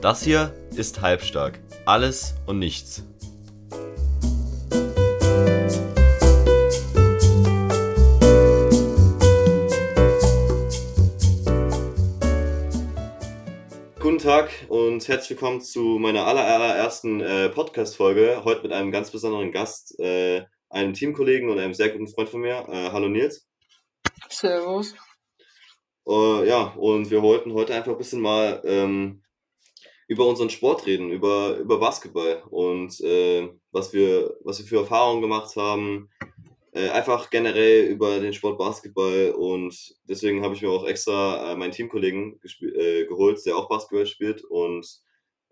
Das 0.00 0.22
hier 0.22 0.54
ist 0.74 1.02
Halbstark. 1.02 1.60
Alles 1.84 2.34
und 2.46 2.58
nichts. 2.58 3.04
Guten 14.00 14.16
Tag 14.16 14.50
und 14.70 15.06
herzlich 15.06 15.30
willkommen 15.30 15.60
zu 15.60 15.98
meiner 16.00 16.26
allerersten 16.26 17.20
äh, 17.20 17.50
Podcast-Folge. 17.50 18.40
Heute 18.44 18.62
mit 18.62 18.72
einem 18.72 18.92
ganz 18.92 19.10
besonderen 19.10 19.52
Gast, 19.52 20.00
äh, 20.00 20.46
einem 20.70 20.94
Teamkollegen 20.94 21.50
und 21.50 21.58
einem 21.58 21.74
sehr 21.74 21.90
guten 21.90 22.08
Freund 22.08 22.30
von 22.30 22.40
mir. 22.40 22.66
Äh, 22.70 22.90
hallo 22.90 23.10
Nils. 23.10 23.46
Servus. 24.30 24.94
Äh, 26.08 26.48
ja, 26.48 26.72
und 26.78 27.10
wir 27.10 27.20
wollten 27.20 27.52
heute 27.52 27.74
einfach 27.74 27.92
ein 27.92 27.98
bisschen 27.98 28.22
mal 28.22 28.62
ähm, 28.64 29.19
über 30.10 30.26
unseren 30.26 30.50
Sport 30.50 30.86
reden, 30.86 31.12
über, 31.12 31.58
über 31.58 31.78
Basketball 31.78 32.42
und 32.50 33.00
äh, 33.00 33.48
was, 33.70 33.92
wir, 33.92 34.36
was 34.42 34.58
wir 34.58 34.66
für 34.66 34.78
Erfahrungen 34.78 35.22
gemacht 35.22 35.54
haben. 35.54 36.10
Äh, 36.72 36.88
einfach 36.88 37.30
generell 37.30 37.84
über 37.84 38.18
den 38.18 38.32
Sport 38.32 38.58
Basketball 38.58 39.30
und 39.30 39.94
deswegen 40.08 40.42
habe 40.42 40.54
ich 40.54 40.62
mir 40.62 40.70
auch 40.70 40.84
extra 40.84 41.52
äh, 41.52 41.56
meinen 41.56 41.70
Teamkollegen 41.70 42.40
äh, 42.60 43.04
geholt, 43.06 43.38
der 43.46 43.56
auch 43.56 43.68
Basketball 43.68 44.04
spielt 44.04 44.42
und 44.42 44.84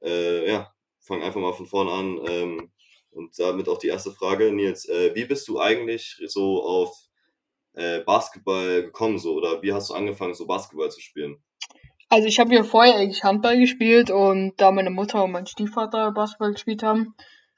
äh, 0.03 0.51
ja, 0.51 0.75
fange 0.99 1.25
einfach 1.25 1.41
mal 1.41 1.53
von 1.53 1.67
vorne 1.67 1.93
an 1.93 2.21
ähm, 2.27 2.71
und 3.13 3.39
damit 3.39 3.69
auch 3.69 3.79
die 3.79 3.89
erste 3.89 4.11
Frage, 4.11 4.51
Nils, 4.51 4.89
äh, 4.89 5.15
wie 5.15 5.25
bist 5.25 5.47
du 5.47 5.61
eigentlich 5.61 6.21
so 6.27 6.65
auf 6.65 6.97
Basketball 8.07 8.83
gekommen 8.83 9.21
so 9.21 9.37
oder 9.37 9.63
wie 9.63 9.73
hast 9.73 9.91
du 9.91 9.95
angefangen 9.95 10.35
so 10.35 10.49
Basketball 10.49 10.91
zu 10.91 11.01
spielen? 11.01 11.41
Also 12.11 12.27
ich 12.27 12.41
habe 12.41 12.55
ja 12.55 12.63
vorher 12.63 12.97
eigentlich 12.97 13.23
Handball 13.23 13.59
gespielt 13.59 14.11
und 14.11 14.55
da 14.57 14.71
meine 14.71 14.91
Mutter 14.91 15.25
und 15.25 15.33
mein 15.33 15.47
Stiefvater 15.47 16.13
Basketball 16.13 16.53
gespielt 16.53 16.83
haben, 16.83 17.15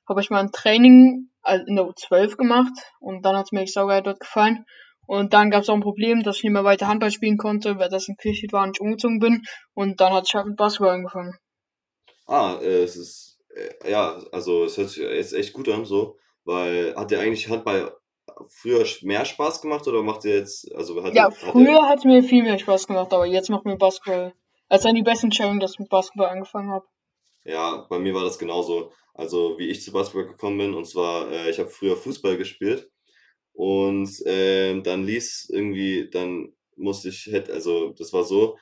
habe 0.08 0.20
ich 0.20 0.30
mal 0.30 0.40
ein 0.40 0.50
Training 0.50 1.30
in 1.66 1.76
der 1.76 1.84
U12 1.86 2.36
gemacht 2.36 2.72
und 2.98 3.24
dann 3.24 3.36
hat 3.36 3.46
es 3.46 3.52
mir 3.52 3.62
echt 3.62 3.74
saugeil 3.74 4.02
dort 4.02 4.20
gefallen. 4.20 4.64
Und 5.06 5.32
dann 5.32 5.50
gab 5.50 5.62
es 5.62 5.68
auch 5.68 5.74
ein 5.74 5.80
Problem, 5.80 6.22
dass 6.22 6.36
ich 6.36 6.44
nicht 6.44 6.52
mehr 6.52 6.64
weiter 6.64 6.86
Handball 6.86 7.10
spielen 7.10 7.36
konnte, 7.36 7.78
weil 7.78 7.88
das 7.88 8.08
in 8.08 8.16
Kirchhit 8.16 8.52
war 8.52 8.62
und 8.62 8.76
ich 8.76 8.80
umgezogen 8.80 9.18
bin. 9.18 9.42
Und 9.74 10.00
dann 10.00 10.12
hat 10.12 10.26
ich 10.26 10.34
halt 10.34 10.46
mit 10.46 10.56
Basketball 10.56 10.94
angefangen. 10.94 11.36
Ah, 12.26 12.58
äh, 12.60 12.84
es 12.84 12.96
ist, 12.96 13.40
äh, 13.54 13.90
ja, 13.90 14.20
also 14.30 14.64
es 14.64 14.76
hört 14.76 14.90
sich 14.90 15.02
jetzt 15.02 15.32
echt 15.32 15.52
gut 15.52 15.68
an, 15.68 15.84
so, 15.84 16.16
weil 16.44 16.94
hat 16.94 17.10
dir 17.10 17.18
eigentlich 17.18 17.48
Handball 17.48 17.92
früher 18.48 18.84
mehr 19.02 19.24
Spaß 19.24 19.60
gemacht 19.60 19.86
oder 19.88 20.02
macht 20.02 20.24
ihr 20.24 20.36
jetzt, 20.36 20.72
also 20.74 21.02
hat 21.02 21.14
Ja, 21.14 21.30
früher 21.30 21.88
hat 21.88 21.98
es 21.98 22.04
mir 22.04 22.22
viel 22.22 22.42
mehr 22.42 22.58
Spaß 22.58 22.86
gemacht, 22.86 23.12
aber 23.12 23.26
jetzt 23.26 23.50
macht 23.50 23.64
mir 23.64 23.76
Basketball, 23.76 24.32
als 24.70 24.84
dann 24.84 24.94
die 24.94 25.02
besten 25.02 25.26
Entscheidung, 25.26 25.60
dass 25.60 25.72
ich 25.72 25.80
mit 25.80 25.90
Basketball 25.90 26.28
angefangen 26.28 26.70
habe. 26.70 26.86
Ja, 27.44 27.86
bei 27.90 27.98
mir 27.98 28.14
war 28.14 28.24
das 28.24 28.38
genauso. 28.38 28.92
Also 29.14 29.58
wie 29.58 29.68
ich 29.68 29.82
zu 29.82 29.92
Basketball 29.92 30.26
gekommen 30.26 30.58
bin, 30.58 30.74
und 30.74 30.86
zwar, 30.86 31.30
äh, 31.30 31.50
ich 31.50 31.58
habe 31.58 31.68
früher 31.68 31.96
Fußball 31.96 32.38
gespielt 32.38 32.90
und 33.52 34.24
äh, 34.24 34.80
dann 34.80 35.04
ließ 35.04 35.50
irgendwie, 35.52 36.08
dann 36.08 36.54
musste 36.76 37.10
ich, 37.10 37.30
also 37.50 37.90
das 37.90 38.12
war 38.12 38.24
so, 38.24 38.56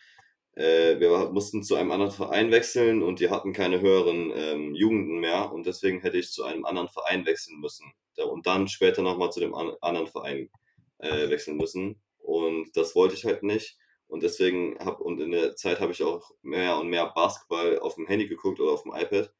äh, 0.55 0.99
wir 0.99 1.31
mussten 1.31 1.63
zu 1.63 1.77
einem 1.77 1.93
anderen 1.93 2.11
Verein 2.11 2.51
wechseln 2.51 3.03
und 3.03 3.21
die 3.21 3.31
hatten 3.31 3.53
keine 3.53 3.81
höheren 3.81 4.33
ähm, 4.35 4.75
Jugenden 4.75 5.21
mehr 5.21 5.53
und 5.53 5.67
deswegen 5.67 6.01
hätte 6.01 6.19
ich 6.19 6.33
zu 6.33 6.43
einem 6.43 6.65
anderen 6.65 6.89
Verein 6.89 7.27
wechseln 7.27 7.61
müssen 7.61 7.93
und 8.17 8.47
dann 8.47 8.67
später 8.67 9.03
nochmal 9.03 9.31
zu 9.31 9.39
dem 9.41 9.55
an 9.55 9.73
anderen 9.81 10.09
Verein 10.09 10.51
äh, 10.99 11.29
wechseln 11.29 11.57
müssen. 11.57 12.01
Und 12.19 12.77
das 12.77 12.95
wollte 12.95 13.15
ich 13.15 13.25
halt 13.25 13.43
nicht. 13.43 13.78
Und 14.09 14.23
deswegen 14.23 14.79
habe, 14.81 15.05
und 15.05 15.21
in 15.21 15.31
der 15.31 15.55
Zeit 15.55 15.81
habe 15.81 15.93
ich 15.93 16.03
auch 16.03 16.31
mehr 16.43 16.79
und 16.79 16.89
mehr 16.89 17.13
Basketball 17.15 17.79
auf 17.79 17.95
dem 17.95 18.07
Handy 18.07 18.27
geguckt 18.27 18.59
oder 18.59 18.73
auf 18.73 18.83
dem 18.83 18.93
iPad 18.95 19.33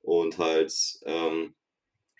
und 0.00 0.38
halt, 0.38 0.72
ähm, 1.04 1.54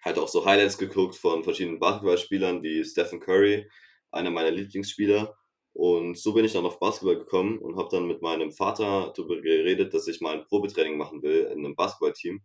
halt 0.04 0.18
auch 0.18 0.28
so 0.28 0.44
Highlights 0.44 0.76
geguckt 0.76 1.16
von 1.16 1.42
verschiedenen 1.42 1.78
Basketballspielern 1.78 2.62
wie 2.62 2.84
Stephen 2.84 3.18
Curry, 3.18 3.68
einer 4.10 4.30
meiner 4.30 4.50
Lieblingsspieler. 4.50 5.34
Und 5.72 6.18
so 6.18 6.32
bin 6.32 6.44
ich 6.44 6.52
dann 6.52 6.66
auf 6.66 6.78
Basketball 6.78 7.18
gekommen 7.18 7.58
und 7.58 7.76
habe 7.76 7.88
dann 7.90 8.06
mit 8.06 8.22
meinem 8.22 8.50
Vater 8.52 9.12
darüber 9.14 9.40
geredet, 9.40 9.92
dass 9.92 10.08
ich 10.08 10.20
mal 10.20 10.34
ein 10.34 10.44
Probetraining 10.44 10.96
machen 10.96 11.22
will 11.22 11.50
in 11.52 11.64
einem 11.64 11.76
Basketballteam. 11.76 12.40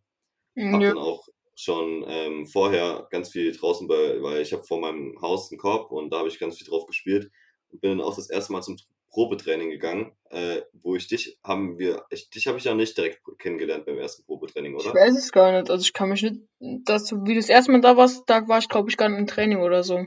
Mhm. 0.56 0.74
Habe 0.74 0.86
dann 0.86 0.98
auch 0.98 1.28
schon 1.56 2.04
ähm, 2.08 2.46
vorher 2.46 3.08
ganz 3.10 3.30
viel 3.30 3.52
draußen, 3.52 3.88
bei, 3.88 4.22
weil 4.22 4.42
ich 4.42 4.54
habe 4.54 4.64
vor 4.64 4.80
meinem 4.80 5.22
Haus 5.22 5.52
einen 5.52 5.60
Korb 5.60 5.92
und 5.92 6.12
da 6.12 6.20
habe 6.20 6.30
ich 6.30 6.40
ganz 6.40 6.58
viel 6.58 6.68
drauf 6.68 6.86
gespielt 6.86 7.32
und 7.70 7.82
bin 7.82 7.92
dann 7.92 8.02
auch 8.02 8.16
das 8.16 8.30
erste 8.30 8.54
Mal 8.54 8.62
zum 8.62 8.78
Probetraining 9.12 9.70
gegangen, 9.70 10.12
äh, 10.30 10.62
wo 10.74 10.96
ich 10.96 11.08
dich 11.08 11.38
haben 11.44 11.78
wir, 11.78 12.06
ich, 12.10 12.30
dich 12.30 12.48
habe 12.48 12.58
ich 12.58 12.64
ja 12.64 12.74
nicht 12.74 12.98
direkt 12.98 13.22
kennengelernt 13.38 13.86
beim 13.86 13.98
ersten 13.98 14.24
Probetraining, 14.26 14.76
oder? 14.76 14.88
Ich 14.88 14.94
weiß 14.94 15.18
es 15.18 15.32
gar 15.32 15.52
nicht, 15.52 15.70
also 15.70 15.84
ich 15.84 15.94
kann 15.94 16.10
mich 16.10 16.24
nicht, 16.24 16.42
dass 16.60 17.12
wie 17.12 17.34
du 17.34 17.40
das 17.40 17.50
erste 17.50 17.72
Mal 17.72 17.82
da 17.82 17.98
warst, 17.98 18.24
da 18.28 18.48
war 18.48 18.60
ich 18.60 18.70
glaube 18.70 18.90
ich 18.90 18.98
gar 18.98 19.10
nicht 19.10 19.20
im 19.20 19.28
Training 19.28 19.60
oder 19.60 19.84
so. 19.84 20.06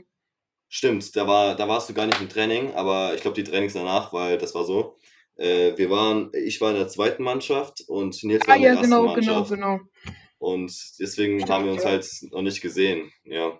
Stimmt, 0.67 1.15
da 1.15 1.27
war, 1.27 1.55
da 1.55 1.67
warst 1.67 1.89
du 1.89 1.93
gar 1.93 2.07
nicht 2.07 2.19
im 2.19 2.29
Training, 2.29 2.73
aber 2.73 3.13
ich 3.13 3.21
glaube 3.21 3.35
die 3.35 3.43
Trainings 3.43 3.73
danach, 3.73 4.11
weil 4.11 4.37
das 4.37 4.55
war 4.55 4.65
so. 4.65 4.97
Äh, 5.37 5.77
wir 5.77 5.89
waren, 5.89 6.31
ich 6.33 6.59
war 6.59 6.71
in 6.71 6.77
der 6.77 6.87
zweiten 6.87 7.23
Mannschaft 7.23 7.81
und 7.87 8.23
Nils 8.23 8.43
ah, 8.45 8.47
war 8.49 8.55
in 8.55 8.61
der 8.63 8.71
ja, 8.71 8.77
ersten 8.77 8.91
genau, 8.91 9.13
genau 9.13 9.33
Mannschaft. 9.33 9.49
genau, 9.51 9.77
genau. 9.77 9.89
Und 10.37 10.71
deswegen 10.99 11.39
Stimmt, 11.39 11.49
haben 11.51 11.65
wir 11.65 11.71
uns 11.73 11.83
ja. 11.83 11.91
halt 11.91 12.07
noch 12.31 12.41
nicht 12.41 12.61
gesehen, 12.61 13.11
ja. 13.23 13.59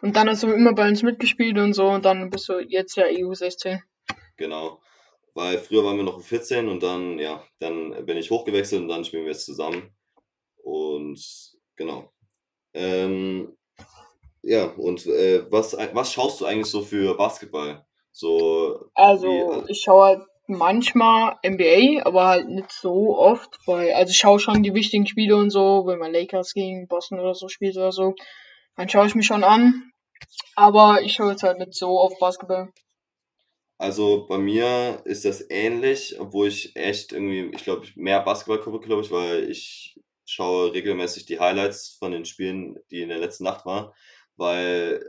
Und 0.00 0.16
dann 0.16 0.28
hast 0.28 0.42
du 0.42 0.52
immer 0.52 0.74
bei 0.74 0.88
uns 0.88 1.02
mitgespielt 1.02 1.58
und 1.58 1.74
so 1.74 1.88
und 1.88 2.04
dann 2.04 2.28
bist 2.30 2.48
du 2.48 2.58
jetzt 2.58 2.96
ja 2.96 3.04
EU 3.08 3.32
16. 3.32 3.82
Genau. 4.36 4.80
Weil 5.34 5.58
früher 5.58 5.84
waren 5.84 5.96
wir 5.96 6.04
noch 6.04 6.20
14 6.20 6.68
und 6.68 6.82
dann, 6.82 7.18
ja, 7.18 7.42
dann 7.58 8.04
bin 8.04 8.18
ich 8.18 8.30
hochgewechselt 8.30 8.82
und 8.82 8.88
dann 8.88 9.04
spielen 9.04 9.24
wir 9.24 9.32
jetzt 9.32 9.46
zusammen. 9.46 9.94
Und 10.62 11.20
genau. 11.76 12.12
Ähm, 12.74 13.56
ja, 14.42 14.64
und 14.64 15.06
äh, 15.06 15.50
was, 15.50 15.76
was 15.92 16.12
schaust 16.12 16.40
du 16.40 16.44
eigentlich 16.44 16.66
so 16.66 16.82
für 16.82 17.16
Basketball? 17.16 17.86
So, 18.12 18.90
also, 18.94 19.26
wie, 19.26 19.42
also 19.42 19.68
ich 19.68 19.80
schaue 19.80 20.04
halt 20.04 20.22
manchmal 20.46 21.36
NBA, 21.46 22.04
aber 22.04 22.26
halt 22.26 22.48
nicht 22.48 22.70
so 22.70 23.16
oft, 23.16 23.56
weil, 23.66 23.92
also 23.92 24.10
ich 24.10 24.18
schaue 24.18 24.38
schon 24.38 24.62
die 24.62 24.74
wichtigen 24.74 25.06
Spiele 25.06 25.36
und 25.36 25.50
so, 25.50 25.86
wenn 25.86 25.98
man 25.98 26.12
Lakers 26.12 26.52
gegen 26.52 26.88
Boston 26.88 27.20
oder 27.20 27.34
so 27.34 27.48
spielt 27.48 27.76
oder 27.76 27.92
so, 27.92 28.14
dann 28.76 28.88
schaue 28.88 29.06
ich 29.06 29.14
mich 29.14 29.26
schon 29.26 29.44
an. 29.44 29.90
Aber 30.54 31.02
ich 31.02 31.14
schaue 31.14 31.30
jetzt 31.30 31.42
halt 31.42 31.58
nicht 31.58 31.74
so 31.74 31.98
auf 31.98 32.18
Basketball. 32.18 32.70
Also 33.82 34.28
bei 34.28 34.38
mir 34.38 35.02
ist 35.06 35.24
das 35.24 35.44
ähnlich, 35.50 36.14
obwohl 36.20 36.46
ich 36.46 36.76
echt 36.76 37.10
irgendwie, 37.10 37.50
ich 37.52 37.64
glaube, 37.64 37.84
ich 37.84 37.96
mehr 37.96 38.20
Basketball 38.20 38.60
gucke, 38.60 38.86
glaube 38.86 39.02
ich, 39.02 39.10
weil 39.10 39.50
ich 39.50 40.00
schaue 40.24 40.72
regelmäßig 40.72 41.26
die 41.26 41.40
Highlights 41.40 41.96
von 41.98 42.12
den 42.12 42.24
Spielen, 42.24 42.78
die 42.92 43.02
in 43.02 43.08
der 43.08 43.18
letzten 43.18 43.42
Nacht 43.42 43.66
waren, 43.66 43.92
weil 44.36 45.04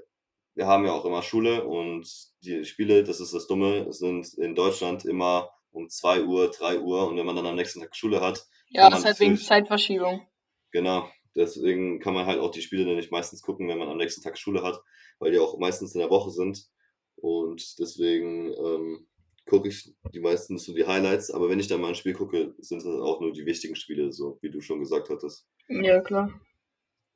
wir 0.56 0.66
haben 0.66 0.86
ja 0.86 0.92
auch 0.92 1.06
immer 1.06 1.22
Schule 1.22 1.64
und 1.66 2.12
die 2.42 2.66
Spiele, 2.66 3.04
das 3.04 3.20
ist 3.20 3.36
das 3.36 3.46
Dumme, 3.46 3.94
sind 3.94 4.34
in 4.40 4.56
Deutschland 4.56 5.06
immer 5.06 5.52
um 5.70 5.88
2 5.88 6.24
Uhr, 6.24 6.50
3 6.50 6.80
Uhr 6.80 7.08
und 7.08 7.16
wenn 7.16 7.28
man 7.28 7.36
dann 7.36 7.46
am 7.46 7.56
nächsten 7.56 7.80
Tag 7.80 7.96
Schule 7.96 8.22
hat. 8.22 8.44
Ja, 8.70 8.90
das 8.90 9.02
ist 9.02 9.06
halt 9.06 9.20
wegen 9.20 9.38
Zeitverschiebung. 9.38 10.28
Genau, 10.72 11.08
deswegen 11.36 12.00
kann 12.00 12.16
man 12.16 12.26
halt 12.26 12.40
auch 12.40 12.50
die 12.50 12.64
Spiele 12.64 12.86
dann 12.86 12.96
nicht 12.96 13.12
meistens 13.12 13.44
gucken, 13.44 13.68
wenn 13.68 13.78
man 13.78 13.90
am 13.90 13.98
nächsten 13.98 14.24
Tag 14.24 14.36
Schule 14.36 14.64
hat, 14.64 14.82
weil 15.20 15.32
die 15.32 15.38
auch 15.38 15.60
meistens 15.60 15.94
in 15.94 16.00
der 16.00 16.10
Woche 16.10 16.32
sind. 16.32 16.73
Und 17.18 17.80
deswegen 17.80 18.54
ähm, 18.54 19.08
gucke 19.46 19.70
ich 19.70 19.94
die 20.14 20.20
meistens 20.20 20.66
so 20.66 20.74
die 20.74 20.86
Highlights, 20.86 21.32
aber 21.32 21.50
wenn 21.50 21.60
ich 21.60 21.68
dann 21.68 21.82
mal 21.82 21.90
ein 21.90 21.96
Spiel 21.96 22.14
gucke, 22.14 22.54
sind 22.60 22.80
es 22.80 22.86
auch 22.86 23.22
nur 23.22 23.34
die 23.34 23.46
wichtigen 23.46 23.76
Spiele, 23.76 24.12
so 24.12 24.38
wie 24.42 24.50
du 24.50 24.62
schon 24.62 24.80
gesagt 24.80 25.10
hattest. 25.10 25.48
Ja, 25.68 26.02
klar. 26.02 26.30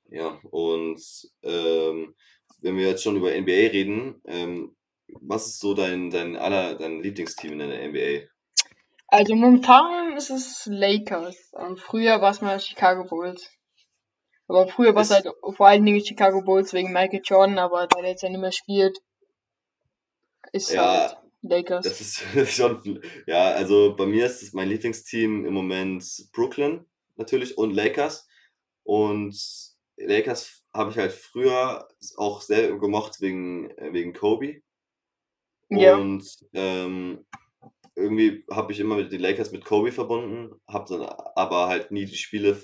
Ja, 0.09 0.39
und 0.51 1.01
ähm, 1.43 2.15
wenn 2.61 2.77
wir 2.77 2.87
jetzt 2.87 3.03
schon 3.03 3.17
über 3.17 3.31
NBA 3.31 3.51
reden, 3.51 4.21
ähm, 4.25 4.75
was 5.07 5.47
ist 5.47 5.59
so 5.59 5.73
dein, 5.73 6.09
dein 6.09 6.35
aller 6.35 6.75
dein 6.75 7.01
Lieblingsteam 7.01 7.59
in 7.59 7.69
der 7.69 7.87
NBA? 7.89 8.27
Also 9.07 9.35
momentan 9.35 10.17
ist 10.17 10.29
es 10.29 10.65
Lakers. 10.65 11.51
Und 11.53 11.79
früher 11.79 12.21
war 12.21 12.31
es 12.31 12.41
mal 12.41 12.59
Chicago 12.59 13.05
Bulls. 13.05 13.49
Aber 14.47 14.67
früher 14.67 14.95
war 14.95 15.01
es 15.01 15.11
halt 15.11 15.27
vor 15.55 15.67
allen 15.67 15.85
Dingen 15.85 16.03
Chicago 16.05 16.41
Bulls 16.41 16.73
wegen 16.73 16.93
Michael 16.93 17.21
Jordan, 17.23 17.59
aber 17.59 17.87
da 17.87 17.99
der 17.99 18.11
jetzt 18.11 18.23
ja 18.23 18.29
nicht 18.29 18.39
mehr 18.39 18.51
spielt, 18.51 18.97
ist 20.51 20.71
ja, 20.71 21.09
halt 21.09 21.17
Lakers. 21.41 21.85
Das 21.85 22.01
ist 22.01 22.23
schon, 22.55 23.01
ja, 23.25 23.51
also 23.51 23.95
bei 23.95 24.05
mir 24.05 24.25
ist 24.25 24.43
es 24.43 24.53
mein 24.53 24.69
Lieblingsteam 24.69 25.45
im 25.45 25.53
Moment 25.53 26.05
Brooklyn 26.33 26.85
natürlich 27.15 27.57
und 27.57 27.73
Lakers. 27.73 28.27
Und 28.83 29.37
Lakers 29.97 30.63
habe 30.73 30.91
ich 30.91 30.97
halt 30.97 31.11
früher 31.11 31.87
auch 32.15 32.41
sehr 32.41 32.77
gemocht 32.77 33.21
wegen, 33.21 33.69
wegen 33.91 34.13
Kobe. 34.13 34.61
Ja. 35.69 35.95
Und 35.95 36.25
ähm, 36.53 37.25
irgendwie 37.95 38.45
habe 38.49 38.71
ich 38.71 38.79
immer 38.79 38.95
mit 38.95 39.11
den 39.11 39.19
Lakers 39.19 39.51
mit 39.51 39.65
Kobe 39.65 39.91
verbunden, 39.91 40.53
habe 40.67 40.85
dann 40.87 41.01
aber 41.35 41.67
halt 41.67 41.91
nie 41.91 42.05
die 42.05 42.15
Spiele 42.15 42.61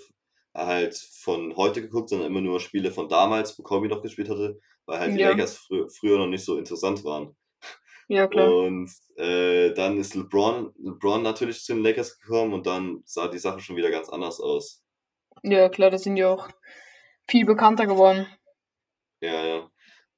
halt 0.54 0.96
von 0.96 1.56
heute 1.58 1.82
geguckt, 1.82 2.10
sondern 2.10 2.28
immer 2.28 2.42
nur 2.42 2.60
Spiele 2.60 2.92
von 2.92 3.10
damals, 3.10 3.58
wo 3.58 3.64
Kobe 3.64 3.88
noch 3.88 4.04
gespielt 4.04 4.30
hatte, 4.30 4.60
weil 4.86 5.00
halt 5.00 5.16
die 5.16 5.20
ja. 5.20 5.30
Lakers 5.32 5.58
fr 5.58 5.90
früher 5.90 6.20
noch 6.20 6.28
nicht 6.28 6.46
so 6.46 6.58
interessant 6.58 7.04
waren. 7.04 7.36
Ja, 8.08 8.28
klar. 8.28 8.54
Und 8.54 8.92
äh, 9.18 9.74
dann 9.74 9.98
ist 9.98 10.16
LeBron, 10.16 10.74
LeBron 10.78 11.22
natürlich 11.22 11.64
zu 11.64 11.74
den 11.74 11.84
Lakers 11.84 12.20
gekommen 12.20 12.54
und 12.54 12.66
dann 12.66 13.02
sah 13.06 13.28
die 13.28 13.40
Sache 13.40 13.60
schon 13.60 13.76
wieder 13.76 13.92
ganz 13.92 14.10
anders 14.10 14.40
aus. 14.40 14.84
Ja, 15.42 15.70
klar, 15.70 15.90
das 15.90 16.04
sind 16.04 16.18
ja 16.18 16.30
auch 16.30 16.50
viel 17.30 17.46
bekannter 17.46 17.86
geworden. 17.86 18.28
Ja, 19.22 19.46
ja. 19.46 19.70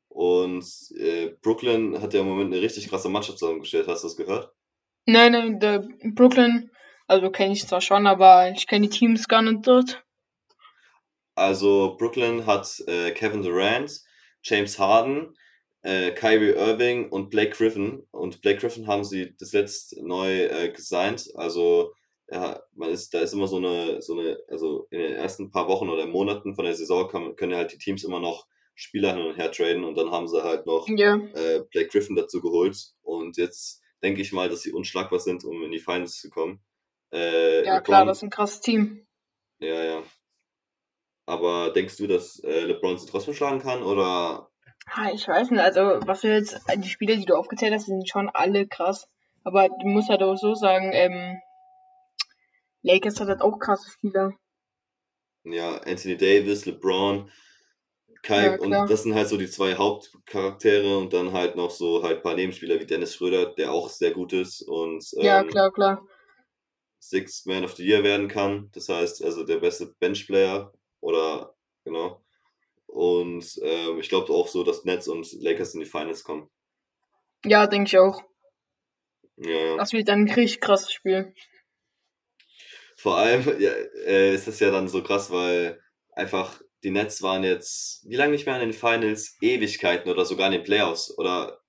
Und 0.08 0.66
äh, 0.98 1.36
Brooklyn 1.42 2.02
hat 2.02 2.14
ja 2.14 2.22
im 2.22 2.28
Moment 2.28 2.54
eine 2.54 2.62
richtig 2.62 2.90
krasse 2.90 3.10
Mannschaft 3.10 3.38
zusammengestellt. 3.38 3.88
Hast 3.88 4.04
du 4.04 4.08
das 4.08 4.18
gehört? 4.18 4.54
Nein, 5.06 5.34
nein, 5.34 5.60
der 5.60 5.88
Brooklyn, 6.16 6.72
also 7.08 7.30
kenne 7.30 7.54
ich 7.54 7.68
zwar 7.68 7.81
schon, 7.81 8.08
aber 8.08 8.50
ich 8.50 8.66
kenne 8.66 8.88
die 8.88 8.98
Teams 8.98 9.28
gar 9.28 9.42
nicht 9.42 9.68
dort. 9.68 10.04
Also 11.36 11.96
Brooklyn 11.98 12.46
hat 12.46 12.81
äh, 12.88 13.12
Kevin 13.12 13.44
Durant, 13.44 13.92
James 14.42 14.80
Harden, 14.80 15.36
äh, 15.86 16.12
Kyrie 16.14 16.56
Irving 16.56 17.10
und 17.10 17.30
Blake 17.30 17.52
Griffin. 17.52 18.08
Und 18.10 18.42
Blake 18.42 18.60
Griffin 18.60 18.88
haben 18.88 19.04
sie 19.04 19.36
das 19.38 19.54
letzte 19.54 20.06
neu 20.06 20.46
äh, 20.46 20.70
gesigned. 20.70 21.30
Also 21.36 21.94
ja, 22.28 22.60
man 22.74 22.90
ist, 22.90 23.14
da 23.14 23.20
ist 23.20 23.34
immer 23.34 23.48
so 23.48 23.58
eine, 23.58 24.02
so 24.02 24.18
eine, 24.18 24.40
also 24.50 24.88
in 24.90 25.00
den 25.00 25.14
ersten 25.14 25.52
paar 25.52 25.68
Wochen 25.68 25.90
oder 25.90 26.08
Monaten 26.08 26.56
von 26.56 26.66
der 26.66 26.74
Saison 26.74 27.08
kann, 27.08 27.36
können 27.36 27.56
halt 27.56 27.72
die 27.72 27.78
Teams 27.78 28.04
immer 28.04 28.20
noch 28.20 28.48
Spieler 28.74 29.14
hin 29.14 29.28
und 29.28 29.38
her 29.38 29.52
traden 29.52 29.84
und 29.84 29.96
dann 29.96 30.10
haben 30.10 30.28
sie 30.28 30.44
halt 30.44 30.66
noch 30.66 30.88
Ja, 30.90 31.18
äh, 31.36 31.64
Blake 31.72 31.90
Griffin 31.90 32.16
dazu 32.16 32.42
geholt. 32.42 32.76
Und 33.04 33.38
jetzt 33.38 33.84
denke 34.02 34.22
ich 34.22 34.34
mal, 34.34 34.50
dass 34.50 34.64
sie 34.64 34.72
unschlagbar 34.72 35.20
sind, 35.20 35.46
um 35.46 35.64
in 35.64 35.72
die 35.72 35.80
Finals 35.80 36.20
zu 36.20 36.31
kommen. 36.31 36.62
Äh, 37.14 37.64
ja 37.64 37.80
klar, 37.80 38.06
das 38.06 38.18
ist 38.18 38.24
ein 38.24 38.31
krasses 38.31 38.62
Team. 38.62 39.06
ja, 39.60 39.84
ja. 39.84 40.04
Aber 41.28 41.72
denkst 41.72 41.98
du, 41.98 42.08
dass 42.08 42.40
äh, 42.40 42.66
LeBron 42.66 42.98
sie 42.98 43.08
trotzdem 43.08 43.34
schlagen 43.34 43.60
kann 43.60 43.81
oder 43.81 44.52
ich 45.14 45.28
weiß 45.28 45.52
nicht, 45.52 45.62
also 45.62 45.82
was 46.06 46.22
du 46.22 46.34
jetzt, 46.34 46.60
die 46.78 46.90
Spieler, 46.90 47.16
die 47.16 47.26
du 47.26 47.36
aufgezählt 47.36 47.74
hast, 47.74 47.88
sind 47.88 48.08
schon 48.10 48.30
alle 48.30 48.68
krass. 48.68 49.08
Aber 49.44 49.68
du 49.68 49.88
musst 49.88 50.10
halt 50.10 50.24
auch 50.24 50.36
so 50.36 50.56
sagen, 50.56 50.92
ähm, 50.94 51.40
Lakers 52.82 53.20
hat 53.20 53.28
halt 53.28 53.42
auch 53.42 53.60
krasse 53.60 53.92
Spieler. 53.92 54.34
ja, 55.44 55.78
Anthony 55.78 56.18
Davis, 56.18 56.66
LeBron, 56.66 57.30
Kai 58.22 58.46
Ja, 58.46 58.56
und 58.58 58.72
das 58.72 59.04
sind 59.04 59.14
halt 59.14 59.28
so 59.28 59.38
die 59.38 59.50
zwei 59.50 59.76
Hauptcharaktere 59.76 60.98
und 60.98 61.14
dann 61.14 61.31
halt 61.31 61.56
noch 61.56 61.70
so 61.70 62.02
halt 62.02 62.18
ein 62.18 62.24
paar 62.24 62.34
Nebenspieler 62.34 62.80
wie 62.80 62.88
Dennis 62.88 63.14
Schröder, 63.14 63.54
der 63.54 63.72
auch 63.72 63.90
sehr 63.90 64.12
gut 64.12 64.34
ist 64.34 64.64
und 64.64 65.06
Ja, 65.14 65.42
ähm, 65.42 65.48
klar, 65.48 65.72
klar. 65.72 66.08
Sixth 67.00 67.46
Man 67.46 67.64
of 67.64 67.76
the 67.76 67.86
Year 67.86 68.04
werden 68.04 68.28
kann. 68.28 68.72
Das 68.74 68.90
heißt, 68.90 69.24
also 69.24 69.44
der 69.44 69.58
beste 69.58 69.94
Benchplayer 70.00 70.74
oder 71.02 71.56
genau. 71.84 72.25
Und 72.95 73.59
ähm, 73.62 74.00
ich 74.00 74.07
glaube 74.07 74.31
auch 74.31 74.47
so, 74.47 74.63
dass 74.63 74.86
Nets 74.86 75.09
und 75.09 75.30
Lakers 75.42 75.74
in 75.74 75.81
die 75.81 75.86
Finals 75.86 76.24
kommen. 76.24 76.50
Ja, 77.44 77.68
denke 77.68 77.89
ich 77.89 78.00
auch. 78.00 78.24
Ja. 79.36 79.75
Das 79.75 79.92
wird 79.92 80.09
ein 80.09 80.30
richtig 80.30 80.62
krasses 80.62 80.94
Spiel. 80.94 81.33
Vor 82.95 83.18
allem 83.18 83.44
ja, 83.59 83.71
äh, 84.06 84.33
ist 84.33 84.47
das 84.47 84.62
ja 84.62 84.71
dann 84.71 84.88
so 84.88 85.03
krass, 85.03 85.30
weil 85.30 85.81
einfach 86.13 86.62
die 86.83 86.92
Nets 86.92 87.21
waren 87.21 87.44
jetzt, 87.44 88.09
wie 88.09 88.15
lange 88.15 88.31
nicht 88.31 88.45
mehr 88.45 88.56
in 88.56 88.69
den 88.69 88.74
Finals? 88.74 89.36
Ewigkeiten 89.42 90.09
oder 90.09 90.24
sogar 90.24 90.47
in 90.47 90.53
den 90.53 90.63
Playoffs. 90.63 91.13
Oder 91.18 91.59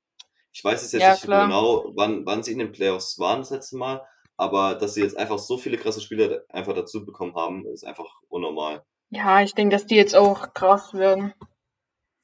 ich 0.52 0.62
weiß 0.62 0.80
es 0.84 0.92
jetzt 0.92 1.02
Ja, 1.02 1.10
nicht 1.10 1.24
klar. 1.24 1.46
genau, 1.46 1.90
wann, 1.96 2.24
wann 2.24 2.44
sie 2.44 2.52
in 2.52 2.60
den 2.60 2.70
Playoffs 2.70 3.18
waren 3.18 3.40
das 3.40 3.50
letzte 3.50 3.76
Mal, 3.78 4.00
aber 4.36 4.76
dass 4.76 4.94
sie 4.94 5.02
jetzt 5.02 5.16
einfach 5.16 5.40
so 5.40 5.58
viele 5.58 5.76
krasse 5.76 6.00
Spieler 6.00 6.44
einfach 6.50 6.74
dazu 6.74 7.04
bekommen 7.04 7.34
haben, 7.34 7.66
ist 7.66 7.84
einfach 7.84 8.20
unnormal. 8.28 8.84
Ja, 9.10 9.42
ich 9.42 9.54
denke, 9.54 9.76
dass 9.76 9.86
die 9.86 9.96
jetzt 9.96 10.14
auch 10.14 10.52
krass 10.54 10.94
werden. 10.94 11.32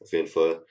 Auf 0.00 0.12
jeden 0.12 0.26
Fall. 0.26 0.64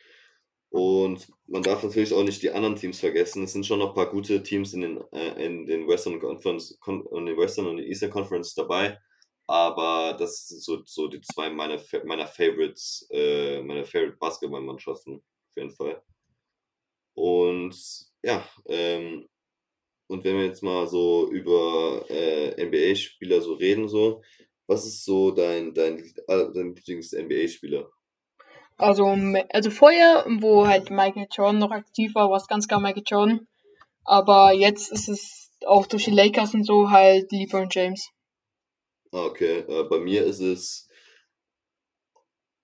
Und 0.69 1.27
man 1.47 1.63
darf 1.63 1.83
natürlich 1.83 2.13
auch 2.13 2.23
nicht 2.23 2.41
die 2.41 2.51
anderen 2.51 2.75
Teams 2.75 2.99
vergessen. 2.99 3.43
Es 3.43 3.53
sind 3.53 3.65
schon 3.65 3.79
noch 3.79 3.89
ein 3.89 3.95
paar 3.95 4.09
gute 4.09 4.41
Teams 4.41 4.73
in 4.73 4.81
den, 4.81 5.03
äh, 5.11 5.45
in 5.45 5.65
den 5.65 5.87
Western 5.87 6.19
Conference, 6.19 6.77
Con 6.79 7.05
in 7.11 7.25
den 7.25 7.37
Western 7.37 7.67
und 7.67 7.79
Eastern 7.79 8.09
Conference 8.09 8.53
dabei. 8.53 8.97
Aber 9.47 10.15
das 10.17 10.47
sind 10.47 10.61
so, 10.61 10.81
so 10.85 11.07
die 11.09 11.19
zwei 11.21 11.49
meiner, 11.49 11.77
meiner 12.05 12.27
Favorites, 12.27 13.05
äh, 13.11 13.61
meiner 13.61 13.83
Favorite 13.83 14.17
Basketballmannschaften, 14.17 15.15
auf 15.15 15.55
jeden 15.57 15.71
Fall. 15.71 16.01
Und 17.15 17.75
ja, 18.23 18.47
ähm, 18.67 19.27
und 20.07 20.23
wenn 20.23 20.37
wir 20.37 20.45
jetzt 20.45 20.63
mal 20.63 20.87
so 20.87 21.29
über 21.31 22.05
äh, 22.09 22.63
NBA-Spieler 22.63 23.41
so 23.41 23.53
reden, 23.53 23.89
so, 23.89 24.21
was 24.67 24.85
ist 24.85 25.05
so 25.05 25.31
dein, 25.31 25.73
dein, 25.73 25.99
äh, 26.27 26.51
dein 26.53 26.75
Lieblings-NBA-Spieler? 26.75 27.89
Also, 28.77 29.05
also 29.49 29.69
vorher, 29.69 30.25
wo 30.39 30.65
halt 30.65 30.89
Michael 30.89 31.27
Jordan 31.31 31.59
noch 31.59 31.71
aktiv 31.71 32.15
war, 32.15 32.29
war 32.29 32.37
es 32.37 32.47
ganz 32.47 32.67
klar 32.67 32.79
Michael 32.79 33.03
Jordan. 33.05 33.47
Aber 34.03 34.53
jetzt 34.53 34.91
ist 34.91 35.07
es 35.07 35.51
auch 35.65 35.85
durch 35.85 36.05
die 36.05 36.11
Lakers 36.11 36.53
und 36.53 36.65
so 36.65 36.89
halt 36.89 37.31
LeBron 37.31 37.67
James. 37.69 38.09
Ah, 39.11 39.25
okay. 39.25 39.59
Äh, 39.59 39.83
bei 39.83 39.99
mir 39.99 40.25
ist 40.25 40.39
es 40.39 40.87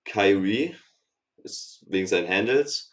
Kyrie, 0.04 0.74
ist 1.44 1.84
wegen 1.86 2.06
seinen 2.06 2.28
Handles. 2.28 2.92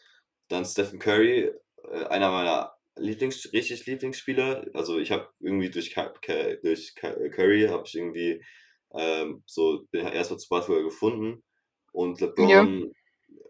Dann 0.50 0.66
Stephen 0.66 1.00
Curry, 1.00 1.52
äh, 1.90 2.06
einer 2.06 2.30
meiner 2.30 2.76
Lieblings, 2.98 3.52
richtig 3.54 3.86
Lieblingsspieler. 3.86 4.68
Also 4.74 5.00
ich 5.00 5.12
habe 5.12 5.30
irgendwie 5.40 5.70
durch, 5.70 5.94
Ky 5.94 6.06
Ky 6.22 6.58
durch 6.62 6.94
Ky 6.96 7.30
Curry 7.32 7.68
habe 7.70 7.84
ich 7.88 7.96
irgendwie 7.96 8.44
ähm, 8.98 9.44
so 9.46 9.84
bin 9.92 10.06
erstmal 10.08 10.40
zu 10.40 10.50
Basketball 10.50 10.84
gefunden. 10.84 11.44
Und 11.92 12.20
Ja, 12.22 12.28
LeBron, 12.28 12.92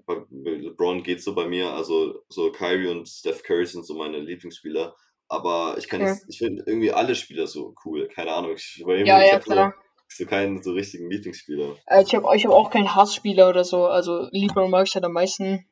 bei 0.05 0.15
LeBron 0.31 1.03
geht 1.03 1.21
so 1.23 1.33
bei 1.33 1.47
mir, 1.47 1.71
also 1.71 2.21
so 2.29 2.51
Kyrie 2.51 2.87
und 2.87 3.07
Steph 3.07 3.43
Curry 3.43 3.65
sind 3.65 3.85
so 3.85 3.95
meine 3.95 4.19
Lieblingsspieler. 4.19 4.95
Aber 5.27 5.75
ich 5.77 5.87
kann 5.87 6.01
okay. 6.01 6.11
jetzt, 6.11 6.25
ich 6.29 6.37
finde 6.37 6.63
irgendwie 6.67 6.91
alle 6.91 7.15
Spieler 7.15 7.47
so 7.47 7.73
cool. 7.83 8.07
Keine 8.07 8.31
Ahnung. 8.31 8.53
Ich, 8.55 8.83
bei 8.85 8.97
Ja, 9.03 9.17
mir, 9.17 9.23
ich 9.23 9.27
ja, 9.29 9.33
habe 9.33 9.43
so, 9.43 9.51
klar. 9.51 9.75
so 10.07 10.25
keinen 10.25 10.61
so 10.61 10.73
richtigen 10.73 11.09
Lieblingsspieler. 11.09 11.75
Äh, 11.87 12.03
ich 12.03 12.13
habe 12.13 12.35
ich 12.35 12.45
hab 12.45 12.51
auch 12.53 12.69
keinen 12.69 12.93
Hassspieler 12.93 13.49
oder 13.49 13.63
so. 13.63 13.87
Also 13.87 14.27
LeBron 14.31 14.69
mag 14.69 14.85
ich 14.87 14.93
halt 14.93 15.05
am 15.05 15.13
meisten. 15.13 15.65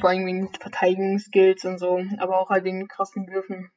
Vor 0.00 0.10
allem 0.10 0.26
wegen 0.26 0.52
Verteidigungsskills 0.52 1.64
und 1.64 1.78
so. 1.78 2.00
Aber 2.18 2.40
auch 2.40 2.50
halt 2.50 2.64
wegen 2.64 2.88
krassen 2.88 3.26
Würfen. 3.28 3.70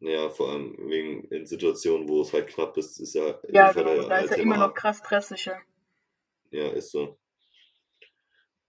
Ja, 0.00 0.30
vor 0.30 0.50
allem 0.50 0.76
wegen 0.88 1.24
in 1.24 1.46
Situationen, 1.46 2.08
wo 2.08 2.22
es 2.22 2.32
halt 2.32 2.48
knapp 2.48 2.76
ist, 2.76 2.98
ist 2.98 3.14
ja, 3.14 3.38
Ja, 3.50 3.70
genau. 3.72 3.90
ja 3.94 4.08
Da 4.08 4.18
ist 4.18 4.30
halt 4.30 4.38
er 4.38 4.38
immer 4.38 4.56
noch 4.56 4.74
krass 4.74 5.02
treffsicher. 5.02 5.60
Ja, 6.50 6.68
ist 6.70 6.90
so. 6.90 7.18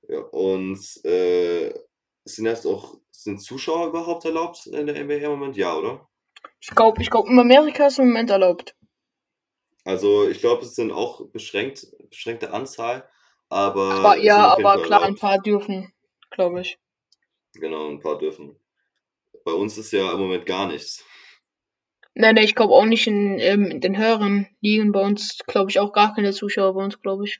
Ja, 0.09 0.19
und 0.19 0.77
äh, 1.05 1.73
sind 2.25 2.45
jetzt 2.45 2.65
auch, 2.65 2.97
sind 3.11 3.41
Zuschauer 3.41 3.87
überhaupt 3.87 4.25
erlaubt 4.25 4.67
in 4.67 4.85
der 4.87 5.03
NBA 5.03 5.15
im 5.15 5.31
Moment? 5.31 5.55
Ja, 5.57 5.75
oder? 5.77 6.07
Ich 6.59 6.69
glaube, 6.71 7.01
ich 7.01 7.09
glaub, 7.09 7.27
in 7.27 7.39
Amerika 7.39 7.87
ist 7.87 7.99
im 7.99 8.07
Moment 8.07 8.29
erlaubt. 8.29 8.75
Also 9.85 10.27
ich 10.27 10.39
glaube, 10.39 10.63
es 10.65 10.75
sind 10.75 10.91
auch 10.91 11.25
beschränkt, 11.29 11.87
beschränkte 12.09 12.51
Anzahl, 12.51 13.09
Aber 13.49 13.91
aber 13.93 14.17
ja, 14.17 14.47
aber 14.49 14.81
klar, 14.83 15.01
ein 15.01 15.15
erlaubt. 15.15 15.21
paar 15.21 15.39
dürfen, 15.39 15.93
glaube 16.29 16.61
ich. 16.61 16.77
Genau, 17.53 17.89
ein 17.89 17.99
paar 17.99 18.17
dürfen. 18.17 18.59
Bei 19.43 19.53
uns 19.53 19.77
ist 19.77 19.91
ja 19.91 20.11
im 20.11 20.19
Moment 20.19 20.45
gar 20.45 20.67
nichts. 20.67 21.03
Nein, 22.13 22.35
nein, 22.35 22.43
ich 22.43 22.55
glaube 22.55 22.73
auch 22.73 22.85
nicht 22.85 23.07
in, 23.07 23.39
ähm, 23.39 23.65
in 23.65 23.79
den 23.79 23.97
höheren 23.97 24.47
Ligen 24.59 24.91
bei 24.91 25.01
uns, 25.01 25.39
glaube 25.47 25.71
ich, 25.71 25.79
auch 25.79 25.93
gar 25.93 26.13
keine 26.13 26.33
Zuschauer 26.33 26.73
bei 26.73 26.83
uns, 26.83 27.01
glaube 27.01 27.25
ich. 27.25 27.39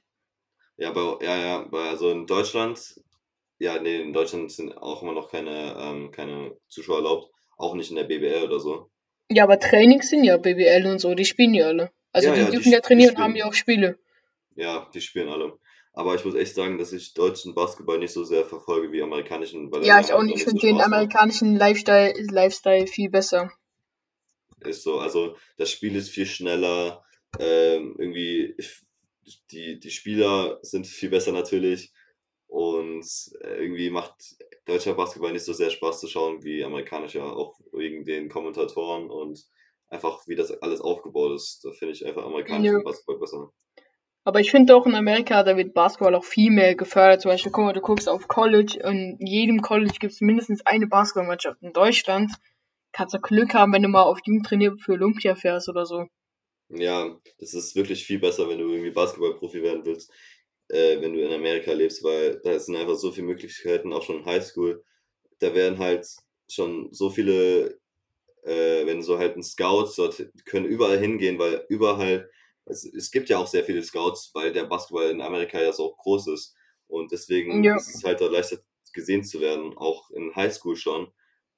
Ja, 0.78 0.92
bei, 0.92 1.26
ja, 1.26 1.38
ja, 1.38 1.68
bei, 1.70 1.90
also 1.90 2.10
in 2.10 2.26
Deutschland, 2.26 2.80
ja, 3.60 3.80
nee, 3.82 4.02
in 4.02 4.14
Deutschland 4.14 4.52
sind 4.52 4.78
auch 4.78 5.04
immer 5.04 5.14
noch 5.14 5.30
keine, 5.30 5.76
ähm, 5.78 6.12
keine 6.12 6.56
Zuschauer 6.70 6.98
erlaubt, 6.98 7.32
auch 7.58 7.76
nicht 7.76 7.90
in 7.90 7.98
der 7.98 8.06
BBL 8.06 8.46
oder 8.46 8.60
so. 8.60 8.90
Ja, 9.30 9.44
aber 9.44 9.60
Trainings 9.60 10.10
sind 10.10 10.24
ja 10.24 10.38
BBL 10.38 10.86
und 10.88 11.00
so, 11.00 11.14
die 11.16 11.26
spielen 11.26 11.54
ja 11.54 11.68
alle. 11.68 11.92
Also 12.14 12.30
Ja, 12.30 12.34
die 12.34 12.40
ja, 12.42 12.46
die, 12.48 12.52
dürfen 12.52 12.72
ja 12.72 12.80
die 12.80 12.88
trainieren 12.88 13.16
und 13.16 13.22
haben 13.22 13.36
ja 13.36 13.46
auch 13.46 13.54
Spiele. 13.54 14.00
ja, 14.56 14.90
die 14.94 15.02
spielen 15.02 15.30
alle. 15.30 15.58
Aber 15.94 16.16
ich 16.16 16.24
muss 16.24 16.36
echt 16.36 16.56
sagen, 16.56 16.78
dass 16.78 16.94
ich 16.94 17.14
deutschen 17.14 17.54
Basketball 17.54 18.00
nicht 18.00 18.14
so 18.14 18.24
sehr 18.24 18.46
verfolge 18.46 18.92
wie 18.94 19.02
amerikanischen, 19.02 19.72
er 19.74 19.84
Ja, 19.84 20.00
ich 20.00 20.14
auch 20.14 20.24
nicht. 20.24 20.38
Ich 20.38 20.44
finde 20.46 20.62
den 20.62 20.82
amerikanischen 20.82 21.56
Lifestyle, 21.58 22.14
Lifestyle 22.32 22.88
viel 22.88 23.10
besser. 23.10 23.52
Ist 24.62 24.84
so, 24.84 25.00
also 25.00 25.36
das 25.58 25.72
Spiel 25.72 25.96
ist 25.96 26.10
viel 26.10 26.26
schneller, 26.26 27.04
ähm, 27.40 27.96
irgendwie, 27.98 28.56
die, 29.52 29.80
die 29.80 29.92
Spieler 29.92 30.60
sind 30.62 30.88
viel 30.88 31.10
besser 31.10 31.32
natürlich 31.32 31.92
und 32.48 33.06
äh, 33.42 33.64
irgendwie 33.64 33.90
macht 33.90 34.14
deutscher 34.66 34.94
Basketball 34.94 35.32
nicht 35.32 35.46
so 35.46 35.54
sehr 35.54 35.70
Spaß 35.70 36.00
zu 36.02 36.08
schauen 36.08 36.44
wie 36.44 36.64
amerikanischer, 36.64 37.36
auch 37.36 37.60
wegen 37.72 38.04
den 38.06 38.30
Kommentatoren 38.30 39.10
und 39.10 39.46
einfach 39.88 40.28
wie 40.28 40.36
das 40.36 40.52
alles 40.62 40.82
aufgebaut 40.82 41.36
ist. 41.36 41.64
Da 41.64 41.72
finde 41.72 41.94
ich 41.94 42.06
einfach 42.06 42.22
Ja. 42.22 42.28
amerikanischen 42.28 42.84
Basketball 42.84 43.20
besser. 43.20 43.52
Aber 44.24 44.40
ich 44.40 44.52
finde 44.52 44.76
auch 44.76 44.86
in 44.86 44.94
Amerika, 44.94 45.44
da 45.44 45.58
wird 45.58 45.74
Basketball 45.74 46.14
auch 46.14 46.24
viel 46.24 46.52
mehr 46.52 46.76
gefördert. 46.76 47.22
Zum 47.22 47.32
Beispiel, 47.32 47.52
guck 47.52 47.66
mal, 47.66 47.74
du 47.74 47.82
guckst 47.82 48.08
auf 48.08 48.28
College 48.28 48.80
und 48.84 49.18
in 49.20 49.26
jedem 49.26 49.62
College 49.62 49.96
gibt 50.00 50.14
es 50.14 50.22
mindestens 50.22 50.64
eine 50.66 50.86
Basketballmannschaft. 50.86 51.62
In 51.64 51.74
Deutschland 51.74 52.32
kannst 52.94 53.14
du 53.16 53.20
Glück 53.20 53.54
haben, 53.54 53.74
wenn 53.74 53.84
du 53.84 53.90
mal 53.90 54.04
auf 54.04 54.20
Jugendturnier 54.26 54.76
für 54.78 54.94
Olympia 54.94 55.36
fährst 55.36 55.70
oder 55.70 55.86
so. 55.86 56.08
Ja, 56.70 57.20
das 57.40 57.54
ist 57.54 57.76
wirklich 57.76 58.06
viel 58.06 58.20
besser, 58.20 58.48
wenn 58.50 58.58
du 58.60 58.70
irgendwie 58.70 58.92
Basketballprofi 58.92 59.62
werden 59.62 59.86
willst, 59.86 60.12
äh, 60.70 61.02
wenn 61.02 61.14
du 61.14 61.20
in 61.26 61.34
Amerika 61.34 61.74
lebst, 61.74 62.04
weil 62.04 62.40
da 62.44 62.58
sind 62.60 62.78
einfach 62.78 62.96
so 62.96 63.12
viele 63.12 63.28
Möglichkeiten, 63.28 63.92
auch 63.92 64.04
schon 64.04 64.20
in 64.20 64.26
Highschool. 64.26 64.84
Da 65.40 65.54
werden 65.56 65.80
halt 65.80 66.08
schon 66.50 66.94
so 66.94 67.10
viele, 67.10 67.80
äh, 68.44 68.86
wenn 68.86 69.04
so 69.04 69.20
halt 69.20 69.38
ein 69.38 69.44
Scouts 69.44 69.96
dort 69.98 70.24
können 70.46 70.66
überall 70.68 71.00
hingehen, 71.00 71.40
weil 71.40 71.66
überall, 71.70 72.30
es, 72.66 72.86
es 72.86 73.12
gibt 73.12 73.30
ja 73.30 73.40
auch 73.40 73.48
sehr 73.48 73.66
viele 73.66 73.84
Scouts, 73.84 74.32
weil 74.36 74.54
der 74.54 74.66
Basketball 74.66 75.12
in 75.12 75.22
Amerika 75.22 75.62
ja 75.62 75.74
so 75.74 75.94
groß 75.96 76.28
ist. 76.30 76.56
Und 76.88 77.12
deswegen 77.12 77.64
Ja. 77.64 77.76
ist 77.76 77.96
es 77.96 78.04
halt 78.04 78.22
da 78.22 78.28
leichter 78.28 78.60
gesehen 78.94 79.24
zu 79.24 79.42
werden, 79.42 79.78
auch 79.78 80.12
in 80.12 80.36
Highschool 80.36 80.76
schon. 80.78 81.12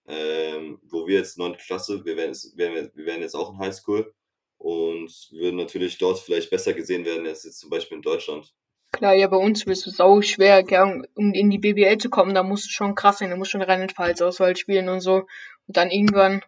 Ähm, 0.06 0.80
wo 0.84 1.08
wir 1.08 1.18
jetzt 1.18 1.38
9. 1.38 1.56
Klasse, 1.58 2.04
wir 2.04 2.18
werden, 2.18 2.30
jetzt, 2.32 2.58
wir, 2.58 2.74
werden, 2.74 2.92
wir 2.94 3.06
werden 3.06 3.22
jetzt 3.22 3.36
auch 3.36 3.52
in 3.54 3.60
Highschool 3.60 4.14
und 4.58 5.30
würden 5.32 5.56
natürlich 5.56 5.98
dort 5.98 6.20
vielleicht 6.20 6.50
besser 6.50 6.74
gesehen 6.74 7.06
werden 7.06 7.26
als 7.26 7.44
jetzt 7.46 7.60
zum 7.60 7.70
Beispiel 7.70 7.98
in 7.98 8.02
Deutschland. 8.02 8.54
Klar, 8.92 9.14
ja, 9.16 9.28
bei 9.28 9.38
uns 9.38 9.64
ist 9.66 9.88
es 9.88 9.96
sau 9.98 10.22
schwer, 10.22 10.62
gell, 10.64 11.04
um 11.16 11.34
in 11.34 11.50
die 11.50 11.58
BBL 11.58 11.98
zu 11.98 12.10
kommen, 12.10 12.36
da 12.36 12.44
musst 12.44 12.66
du 12.66 12.70
schon 12.70 12.96
krass 12.96 13.20
sein, 13.20 13.30
da 13.30 13.36
musst 13.38 13.54
du 13.54 13.58
schon 13.58 13.62
Rheinland-Pfalz-Auswahl 13.62 14.56
spielen 14.56 14.88
und 14.90 15.00
so. 15.00 15.26
Und 15.68 15.78
dann 15.78 15.90
irgendwann 15.90 16.44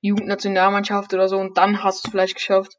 Jugendnationalmannschaft 0.00 1.12
oder 1.14 1.28
so 1.28 1.38
und 1.38 1.58
dann 1.58 1.82
hast 1.82 2.04
du 2.04 2.08
es 2.08 2.10
vielleicht 2.12 2.36
geschafft. 2.36 2.78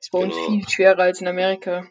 ist 0.00 0.10
bei 0.10 0.18
uns 0.18 0.34
Genau. 0.34 0.48
viel 0.48 0.68
schwerer 0.68 1.02
als 1.02 1.20
in 1.20 1.28
Amerika. 1.28 1.86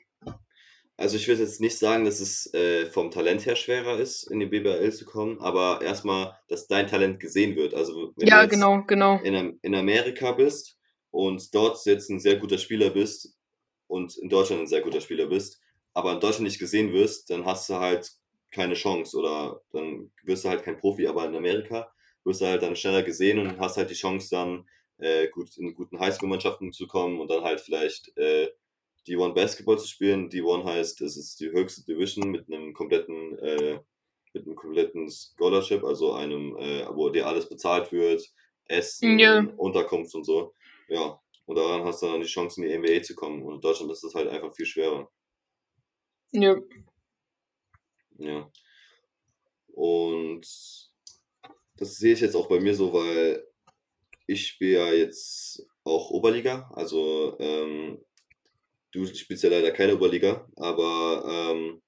Also 0.97 1.17
ich 1.17 1.27
würde 1.27 1.41
jetzt 1.43 1.59
nicht 1.59 1.77
sagen, 1.77 2.05
dass 2.05 2.19
es 2.21 2.53
äh, 2.53 2.85
vom 2.87 3.11
Talent 3.11 3.45
her 3.45 3.55
schwerer 3.57 3.99
ist, 3.99 4.23
in 4.31 4.39
die 4.39 4.45
BBL 4.45 4.93
zu 4.93 5.05
kommen, 5.05 5.39
aber 5.41 5.81
erstmal, 5.81 6.37
dass 6.47 6.67
dein 6.67 6.87
Talent 6.87 7.19
gesehen 7.19 7.55
wird. 7.57 7.73
Also 7.73 8.13
wenn 8.15 8.29
Ja, 8.29 8.37
du 8.37 8.39
jetzt 8.41 8.69
genau, 8.69 8.83
genau. 8.85 9.19
in, 9.19 9.35
Am- 9.35 9.59
in 9.61 9.75
Amerika 9.75 10.31
bist 10.31 10.77
und 11.11 11.53
dort 11.53 11.85
jetzt 11.85 12.09
ein 12.09 12.19
sehr 12.19 12.37
guter 12.37 12.57
Spieler 12.57 12.91
bist 12.91 13.37
und 13.87 14.17
in 14.17 14.29
Deutschland 14.29 14.61
ein 14.63 14.67
sehr 14.67 14.81
guter 14.81 15.01
Spieler 15.01 15.27
bist, 15.27 15.61
aber 15.93 16.13
in 16.13 16.19
Deutschland 16.21 16.45
nicht 16.47 16.59
gesehen 16.59 16.93
wirst, 16.93 17.29
dann 17.29 17.45
hast 17.45 17.69
du 17.69 17.75
halt 17.75 18.09
keine 18.51 18.73
Chance 18.75 19.17
oder 19.17 19.61
dann 19.71 20.11
wirst 20.23 20.45
du 20.45 20.49
halt 20.49 20.63
kein 20.63 20.77
Profi, 20.77 21.07
aber 21.07 21.25
in 21.25 21.35
Amerika 21.35 21.91
wirst 22.23 22.39
du 22.41 22.45
halt 22.45 22.63
dann 22.63 22.75
schneller 22.77 23.03
gesehen 23.03 23.39
und 23.39 23.59
hast 23.59 23.75
halt 23.77 23.89
die 23.89 23.93
Chance 23.95 24.29
dann 24.31 24.65
äh, 24.97 25.27
gut 25.27 25.57
in 25.57 25.73
guten 25.75 25.99
Highschool-Mannschaften 25.99 26.71
zu 26.71 26.87
kommen 26.87 27.19
und 27.19 27.29
dann 27.29 27.43
halt 27.43 27.59
vielleicht 27.59 28.15
äh, 28.17 28.49
D1 29.07 29.33
Basketball 29.33 29.77
zu 29.77 29.88
spielen. 29.88 30.29
D1 30.29 30.63
heißt, 30.63 31.01
es 31.01 31.17
ist 31.17 31.39
die 31.39 31.51
höchste 31.51 31.85
Division 31.85 32.31
mit 32.31 32.47
einem 32.51 32.74
kompletten, 32.74 33.38
äh, 33.39 33.79
mit 34.33 34.45
einem 34.45 34.55
kompletten 34.55 35.09
Scholarship, 35.09 35.83
also 35.83 36.13
einem, 36.13 36.57
äh, 36.57 36.88
wo 36.93 37.09
dir 37.09 37.27
alles 37.27 37.47
bezahlt 37.47 37.91
wird, 37.91 38.27
Essen, 38.65 39.19
Ja. 39.19 39.45
Unterkunft 39.57 40.13
und 40.15 40.24
so. 40.25 40.53
Ja, 40.88 41.19
und 41.45 41.55
daran 41.55 41.83
hast 41.83 42.01
du 42.01 42.07
dann 42.07 42.21
die 42.21 42.27
Chance, 42.27 42.62
in 42.62 42.67
die 42.67 42.74
NBA 42.77 43.03
zu 43.03 43.15
kommen. 43.15 43.43
Und 43.43 43.55
in 43.55 43.62
Deutschland 43.62 43.91
ist 43.91 44.03
das 44.03 44.15
halt 44.15 44.27
einfach 44.29 44.53
viel 44.55 44.65
schwerer. 44.65 45.09
Ja. 46.31 46.55
Ja. 48.17 48.50
Und 49.67 50.41
das 51.77 51.97
sehe 51.97 52.13
ich 52.13 52.21
jetzt 52.21 52.35
auch 52.35 52.47
bei 52.47 52.59
mir 52.59 52.74
so, 52.74 52.93
weil 52.93 53.45
ich 54.27 54.47
spiele 54.47 54.74
ja 54.74 54.93
jetzt 54.93 55.67
auch 55.83 56.09
Oberliga. 56.09 56.69
Also 56.74 57.38
ähm, 57.39 58.03
du 58.95 59.15
spielst 59.15 59.43
ja 59.43 59.49
leider 59.49 59.71
keine 59.71 59.95
Oberliga, 59.95 60.47
aber 60.55 61.23
ähm, 61.27 61.81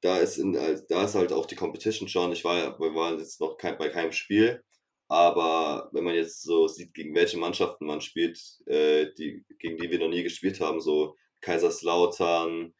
da 0.00 0.18
ist 0.18 0.38
in, 0.38 0.54
äh, 0.54 0.80
da 0.88 1.04
ist 1.04 1.14
halt 1.14 1.32
auch 1.32 1.46
die 1.46 1.54
Competition 1.56 2.08
schon. 2.08 2.32
Ich 2.32 2.44
war, 2.44 2.78
wir 2.78 2.94
waren 2.94 3.18
jetzt 3.18 3.40
noch 3.40 3.56
kein, 3.56 3.78
bei 3.78 3.88
keinem 3.88 4.12
Spiel, 4.12 4.62
aber 5.08 5.88
wenn 5.92 6.04
man 6.04 6.14
jetzt 6.14 6.42
so 6.42 6.68
sieht, 6.68 6.94
gegen 6.94 7.14
welche 7.14 7.38
Mannschaften 7.38 7.86
man 7.86 8.00
spielt, 8.00 8.38
äh, 8.66 9.06
die, 9.18 9.44
gegen 9.58 9.76
die 9.76 9.90
wir 9.90 9.98
noch 9.98 10.08
nie 10.08 10.22
gespielt 10.22 10.60
haben, 10.60 10.80
so 10.80 11.16
Kaiserslautern, 11.40 12.74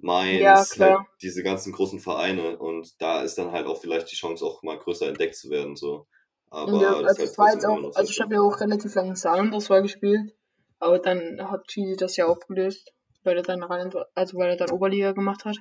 Mainz, 0.00 0.76
Ja, 0.76 0.84
halt 0.84 1.06
diese 1.20 1.42
ganzen 1.42 1.72
großen 1.72 1.98
Vereine 1.98 2.58
und 2.58 3.00
da 3.00 3.22
ist 3.22 3.36
dann 3.36 3.50
halt 3.50 3.66
auch 3.66 3.80
vielleicht 3.80 4.10
die 4.12 4.16
Chance 4.16 4.44
auch 4.44 4.62
mal 4.62 4.78
größer 4.78 5.08
entdeckt 5.08 5.34
zu 5.34 5.50
werden, 5.50 5.74
so. 5.74 6.06
Aber 6.50 6.80
Ja, 6.80 6.96
also 6.96 7.22
halt 7.22 7.38
war 7.38 7.70
auch, 7.70 7.96
also 7.96 8.10
ich 8.10 8.20
habe 8.20 8.34
ja 8.34 8.40
auch 8.40 8.60
relativ 8.60 8.94
lange 8.94 9.16
Saarland-Auswahl 9.16 9.82
gespielt, 9.82 10.34
aber 10.78 10.98
dann 10.98 11.38
hat 11.50 11.66
Cheesy 11.68 11.96
das 11.96 12.16
ja 12.16 12.26
aufgelöst, 12.26 12.92
weil 13.24 13.36
er 13.36 13.42
dann 13.42 13.62
rein, 13.62 13.92
also 14.14 14.38
weil 14.38 14.50
er 14.50 14.56
dann 14.56 14.70
Oberliga 14.70 15.12
gemacht 15.12 15.44
hat. 15.44 15.56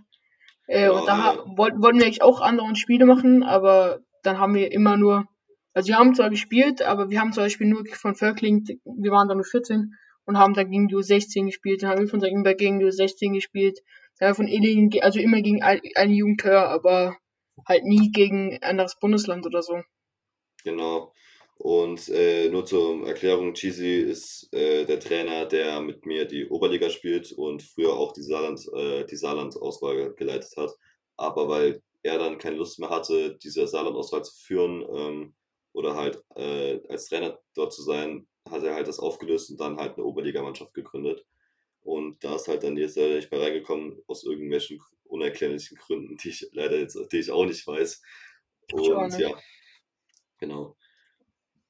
Äh, 0.67 0.89
und 0.89 1.01
Genau, 1.01 1.05
da 1.05 1.43
wollten, 1.57 1.81
wir 1.81 1.89
eigentlich 1.89 2.21
auch 2.21 2.41
andere 2.41 2.75
Spiele 2.75 3.05
machen, 3.05 3.43
aber 3.43 3.99
dann 4.23 4.37
haben 4.39 4.53
wir 4.53 4.71
immer 4.71 4.97
nur, 4.97 5.25
also 5.73 5.87
wir 5.87 5.97
haben 5.97 6.13
zwar 6.15 6.29
gespielt, 6.29 6.81
aber 6.81 7.09
wir 7.09 7.19
haben 7.21 7.31
zum 7.33 7.43
Beispiel 7.43 7.67
nur 7.67 7.83
von 7.93 8.15
Völkling, 8.15 8.65
wir 8.83 9.11
waren 9.11 9.27
dann 9.27 9.37
nur 9.37 9.45
14 9.45 9.93
und 10.25 10.37
haben 10.37 10.53
dann 10.53 10.69
gegen 10.69 10.87
die 10.89 10.95
U16 10.95 11.45
gespielt, 11.45 11.83
dann 11.83 11.91
haben 11.91 12.01
wir 12.01 12.07
von. 12.09 12.21
Ingbert 12.23 12.57
gegen 12.57 12.79
die 12.79 12.85
U16 12.85 13.33
gespielt, 13.33 13.79
dann 14.19 14.27
haben 14.27 14.31
wir 14.33 14.35
von 14.35 14.47
Illingen, 14.47 14.89
ge- 14.89 15.01
also 15.01 15.19
immer 15.19 15.41
gegen 15.41 15.63
ein- 15.63 15.79
eine 15.95 16.13
Jugend 16.13 16.43
höher, 16.43 16.67
aber 16.67 17.15
halt 17.67 17.85
nie 17.85 18.11
gegen 18.11 18.53
ein 18.55 18.63
anderes 18.63 18.99
Bundesland 18.99 19.45
oder 19.45 19.61
so. 19.61 19.81
Genau. 20.63 21.13
Und 21.57 22.07
äh, 22.09 22.49
nur 22.49 22.65
zur 22.65 23.07
Erklärung, 23.07 23.53
Cheesy 23.53 23.97
ist 24.01 24.47
äh, 24.53 24.85
der 24.85 24.99
Trainer, 24.99 25.45
der 25.45 25.81
mit 25.81 26.05
mir 26.05 26.25
die 26.25 26.47
Oberliga 26.47 26.89
spielt 26.89 27.31
und 27.31 27.63
früher 27.63 27.93
auch 27.93 28.13
die 28.13 28.21
Saarland, 28.21 28.61
äh, 28.75 29.05
die 29.05 29.15
Saarland-Auswahl 29.15 30.13
geleitet 30.13 30.55
hat. 30.55 30.71
Aber 31.15 31.49
weil 31.49 31.81
er 32.03 32.19
dann 32.19 32.37
keine 32.37 32.57
Lust 32.57 32.79
mehr 32.79 32.89
hatte, 32.89 33.37
diese 33.41 33.67
Saarland-Auswahl 33.67 34.23
zu 34.23 34.35
führen 34.35 34.85
ähm, 34.95 35.35
oder 35.73 35.95
halt 35.95 36.23
äh, 36.35 36.79
als 36.89 37.07
Trainer 37.07 37.39
dort 37.55 37.73
zu 37.73 37.81
sein, 37.81 38.27
hat 38.49 38.63
er 38.63 38.75
halt 38.75 38.87
das 38.87 38.99
aufgelöst 38.99 39.49
und 39.49 39.59
dann 39.59 39.77
halt 39.77 39.95
eine 39.97 40.05
Oberligamannschaft 40.05 40.73
gegründet. 40.75 41.25
Und 41.81 42.23
da 42.23 42.35
ist 42.35 42.47
halt 42.47 42.63
dann 42.63 42.77
jetzt 42.77 42.97
leider 42.97 43.15
nicht 43.15 43.31
mehr 43.31 43.41
reingekommen, 43.41 43.99
aus 44.07 44.23
irgendwelchen 44.23 44.79
unerklärlichen 45.05 45.77
Gründen, 45.77 46.17
die 46.17 46.29
ich 46.29 46.47
leider 46.51 46.77
jetzt, 46.77 46.99
die 47.11 47.17
ich 47.17 47.31
auch 47.31 47.45
nicht 47.45 47.65
weiß. 47.65 48.01
Und 48.73 49.17
ja, 49.17 49.33
genau. 50.37 50.75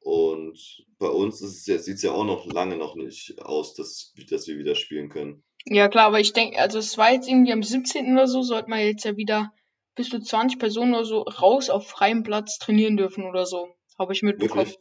Und 0.08 0.86
bei 1.00 1.10
uns 1.10 1.42
ist 1.42 1.68
es 1.68 1.84
sieht 1.84 1.96
es 1.96 2.02
ja 2.02 2.14
auch 2.14 2.24
noch 2.24 2.46
lange 2.46 2.78
noch 2.78 2.96
nicht 2.96 3.42
aus, 3.42 3.74
dass, 3.74 4.14
dass 4.30 4.48
wir 4.48 4.58
wieder 4.58 4.74
spielen 4.74 5.10
können. 5.10 5.44
Ja, 5.66 5.90
klar, 5.90 6.06
aber 6.06 6.22
ich 6.22 6.32
denke, 6.32 6.58
also 6.60 6.80
es 6.80 6.98
war 6.98 7.12
jetzt 7.12 7.28
irgendwie 7.28 7.52
am 7.52 7.62
17. 7.62 8.14
oder 8.14 8.26
so, 8.26 8.42
sollte 8.42 8.70
man 8.70 8.80
jetzt 8.80 9.04
ja 9.04 9.18
wieder 9.18 9.52
bis 9.96 10.08
zu 10.08 10.22
20 10.22 10.60
Personen 10.60 10.94
oder 10.94 11.04
so 11.04 11.24
raus 11.24 11.70
auf 11.70 11.90
freiem 11.90 12.24
Platz 12.24 12.58
trainieren 12.58 12.96
dürfen 12.96 13.26
oder 13.26 13.46
so. 13.46 13.76
Habe 14.00 14.14
ich 14.14 14.22
mitbekommen. 14.22 14.68
Wirklich? 14.68 14.80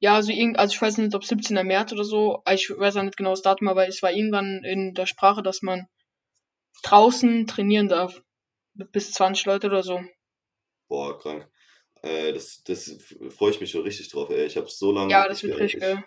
Ja, 0.00 0.16
also 0.16 0.32
irgend, 0.32 0.58
also 0.58 0.74
ich 0.74 0.82
weiß 0.82 0.98
nicht, 0.98 1.14
ob 1.14 1.24
17. 1.24 1.66
März 1.66 1.94
oder 1.94 2.04
so, 2.04 2.42
ich 2.52 2.68
weiß 2.68 2.98
auch 2.98 3.04
nicht 3.04 3.16
genau 3.16 3.30
das 3.30 3.40
Datum, 3.40 3.68
aber 3.68 3.88
es 3.88 4.02
war 4.02 4.12
irgendwann 4.12 4.62
in 4.64 4.92
der 4.92 5.06
Sprache, 5.06 5.42
dass 5.42 5.62
man 5.62 5.86
draußen 6.82 7.46
trainieren 7.46 7.88
darf. 7.88 8.20
Bis 8.74 9.12
20 9.12 9.46
Leute 9.46 9.68
oder 9.68 9.82
so. 9.82 10.02
Boah, 10.88 11.18
krank. 11.18 11.50
Äh, 12.02 12.32
das 12.32 12.62
das 12.64 12.96
freue 13.36 13.50
ich 13.50 13.60
mich 13.60 13.70
schon 13.70 13.82
richtig 13.82 14.08
drauf, 14.10 14.30
ey. 14.30 14.46
Ich 14.46 14.56
habe 14.56 14.68
so 14.70 14.92
lange, 14.92 15.10
Ja, 15.10 15.28
das 15.28 15.42
ich 15.42 15.44
wird 15.44 15.58
richtig 15.58 15.74
ich, 15.74 15.80
geil. 15.80 16.04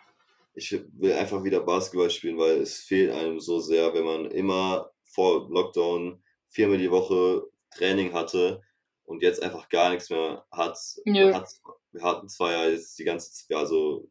ich 0.53 0.71
will 0.93 1.13
einfach 1.13 1.43
wieder 1.43 1.61
Basketball 1.61 2.09
spielen, 2.09 2.37
weil 2.37 2.61
es 2.61 2.79
fehlt 2.81 3.11
einem 3.11 3.39
so 3.39 3.59
sehr, 3.59 3.93
wenn 3.93 4.03
man 4.05 4.25
immer 4.31 4.91
vor 5.03 5.49
Lockdown 5.49 6.23
viermal 6.49 6.77
die 6.77 6.91
Woche 6.91 7.43
Training 7.71 8.13
hatte 8.13 8.61
und 9.03 9.21
jetzt 9.23 9.41
einfach 9.43 9.69
gar 9.69 9.91
nichts 9.91 10.09
mehr 10.09 10.45
hat. 10.51 10.77
Nö. 11.05 11.33
hat, 11.33 11.49
wir 11.91 12.01
hatten 12.03 12.29
zwar 12.29 12.51
ja 12.51 12.69
jetzt 12.69 12.97
die 12.99 13.03
ganze 13.03 13.31
Zeit, 13.33 13.57
also 13.57 14.09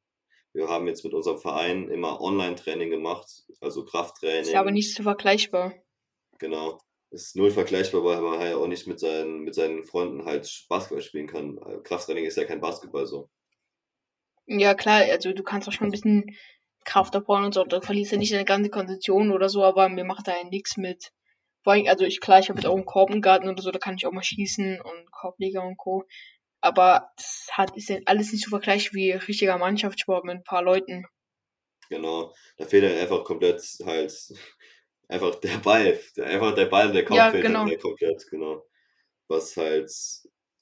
wir 0.53 0.69
haben 0.69 0.87
jetzt 0.89 1.05
mit 1.05 1.15
unserem 1.15 1.39
Verein 1.39 1.89
immer 1.89 2.21
Online-Training 2.21 2.91
gemacht, 2.91 3.45
also 3.61 3.83
Ist 3.83 3.87
aber 3.87 3.91
Krafttraining, 3.91 4.73
nicht 4.75 4.95
so 4.95 5.03
vergleichbar. 5.03 5.75
genau. 6.39 6.81
Ist 7.11 7.35
null 7.35 7.51
vergleichbar, 7.51 8.05
weil 8.05 8.21
man 8.21 8.39
halt 8.39 8.55
auch 8.55 8.69
nicht 8.69 8.87
mit 8.87 9.01
seinen, 9.01 9.41
mit 9.41 9.55
seinen 9.55 9.85
Freunden 9.85 10.25
halt 10.25 10.67
Basketball 10.69 11.03
spielen 11.03 11.27
kann. 11.27 11.59
Äh, 11.59 11.79
Krafttraining 11.83 12.25
ist 12.25 12.37
ja 12.37 12.45
kein 12.45 12.61
Basketball 12.61 13.07
so. 13.07 13.29
Ja, 14.47 14.75
klar, 14.75 15.03
also 15.11 15.33
du 15.33 15.43
kannst 15.43 15.69
auch 15.69 15.73
schon 15.73 15.89
ein 15.89 15.93
bisschen 15.93 16.37
Kraft 16.85 17.15
abbauen 17.15 17.45
und 17.45 17.55
so, 17.55 17.65
da 17.65 17.81
verlierst 17.81 18.13
du 18.13 18.17
nicht 18.17 18.33
deine 18.33 18.45
ganze 18.45 18.71
Kondition 18.71 19.33
oder 19.33 19.49
so, 19.49 19.65
aber 19.65 19.89
mir 19.89 20.05
macht 20.05 20.29
da 20.29 20.37
ja 20.37 20.45
nichts 20.45 20.77
mit. 20.77 21.13
Vor 21.63 21.75
allem, 21.75 21.87
also 21.89 22.05
ich, 22.05 22.21
klar, 22.21 22.39
ich 22.41 22.49
habe 22.49 22.59
jetzt 22.59 22.67
auch 22.67 22.75
einen 22.75 22.87
Korb 22.87 23.11
im 23.11 23.21
Garten 23.21 23.49
oder 23.49 23.63
so, 23.63 23.71
da 23.71 23.79
kann 23.79 23.97
ich 23.97 24.07
auch 24.07 24.13
mal 24.13 24.23
schießen 24.23 24.81
und 24.81 25.13
Korbleger 25.13 25.63
und 25.63 25.77
Co. 25.77 26.05
Aber 26.61 27.11
das 27.17 27.49
hat, 27.53 27.77
ist 27.77 27.89
ja 27.89 27.99
alles 28.07 28.33
nicht 28.33 28.45
so 28.45 28.51
vergleichbar 28.51 28.95
wie 28.95 29.13
richtiger 29.13 29.59
Mannschaftssport 29.59 30.25
mit 30.25 30.37
ein 30.37 30.45
paar 30.45 30.63
Leuten. 30.63 31.07
Genau. 31.89 32.33
Da 32.57 32.67
fehlt 32.67 32.85
halt 32.85 32.99
einfach 32.99 33.25
komplett 33.25 33.61
halt 33.85 34.13
einfach 35.11 35.35
der 35.37 35.59
Ball. 35.59 35.99
Der, 36.17 36.27
einfach 36.27 36.55
der 36.55 36.67
Ball, 36.67 36.93
der 36.93 37.05
Kopf 37.05 37.17
Ja, 37.17 37.31
fehlt 37.31 37.45
genau. 37.45 37.61
halt 37.61 37.71
wieder 37.71 37.81
komplett, 37.81 38.27
genau. 38.31 38.65
Was 39.29 39.57
halt 39.57 39.91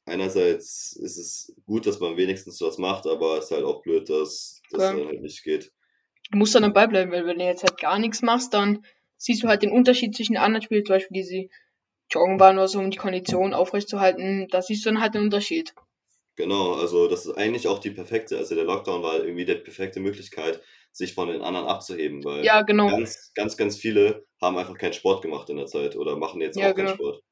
einerseits 0.05 0.97
ist 0.97 1.19
es 1.19 1.55
gut, 1.67 1.87
dass 1.87 2.01
man 2.01 2.17
wenigstens 2.17 2.61
was 2.61 2.79
macht, 2.79 3.07
aber 3.07 3.39
es 3.39 3.47
ist 3.47 3.51
halt 3.53 3.65
auch 3.65 3.83
blöd, 3.83 4.09
dass 4.09 4.63
das 4.71 4.81
Klar. 4.81 4.97
dann 4.97 5.07
halt 5.07 5.21
nicht 5.21 5.43
geht. 5.45 5.73
Du 6.31 6.39
musst 6.39 6.55
dann 6.55 6.63
dabei 6.63 6.87
bleiben, 6.87 7.13
weil 7.13 7.27
wenn 7.27 7.39
du 7.39 7.45
jetzt 7.45 7.63
halt 7.63 7.79
gar 7.79 7.99
nichts 7.99 8.23
machst, 8.23 8.53
dann 8.53 8.85
siehst 9.17 9.43
du 9.43 9.49
halt 9.49 9.63
den 9.63 9.73
Unterschied 9.73 10.15
zwischen 10.15 10.35
den 10.35 10.43
anderen 10.43 10.63
Spielen, 10.63 10.85
zum 10.85 10.97
Beispiel 10.97 11.15
diese 11.15 11.49
Joggenbahn 12.11 12.57
oder 12.57 12.69
so, 12.69 12.79
um 12.79 12.91
die 12.91 12.99
Kondition 12.99 13.55
aufrechtzuerhalten. 13.55 14.49
Da 14.51 14.63
siehst 14.63 14.85
du 14.85 14.91
dann 14.91 15.01
halt 15.01 15.15
den 15.15 15.23
Unterschied. 15.23 15.75
Genau, 16.37 16.75
also 16.75 17.09
das 17.09 17.27
ist 17.27 17.37
eigentlich 17.37 17.67
auch 17.67 17.81
die 17.81 17.91
perfekte, 17.91 18.39
also 18.39 18.55
der 18.55 18.65
Lockdown 18.65 19.03
war 19.03 19.25
irgendwie 19.25 19.45
die 19.45 19.57
perfekte 19.57 20.01
Möglichkeit, 20.01 20.63
sich 20.99 21.15
von 21.15 21.29
den 21.29 21.43
anderen 21.43 21.67
abzuheben, 21.67 22.25
weil 22.25 22.45
Ja, 22.45 22.63
genau. 22.63 22.89
ganz, 22.89 23.33
ganz, 23.35 23.57
ganz 23.57 23.77
viele 23.77 24.27
haben 24.43 24.59
einfach 24.59 24.77
keinen 24.77 24.93
Sport 24.93 25.23
gemacht 25.23 25.49
in 25.51 25.57
der 25.57 25.67
Zeit 25.67 25.97
oder 25.97 26.17
machen 26.17 26.41
jetzt 26.41 26.57
Ja, 26.57 26.71
auch 26.71 26.75
keinen 26.75 26.87
genau. 26.87 26.97
Sport. 26.97 27.23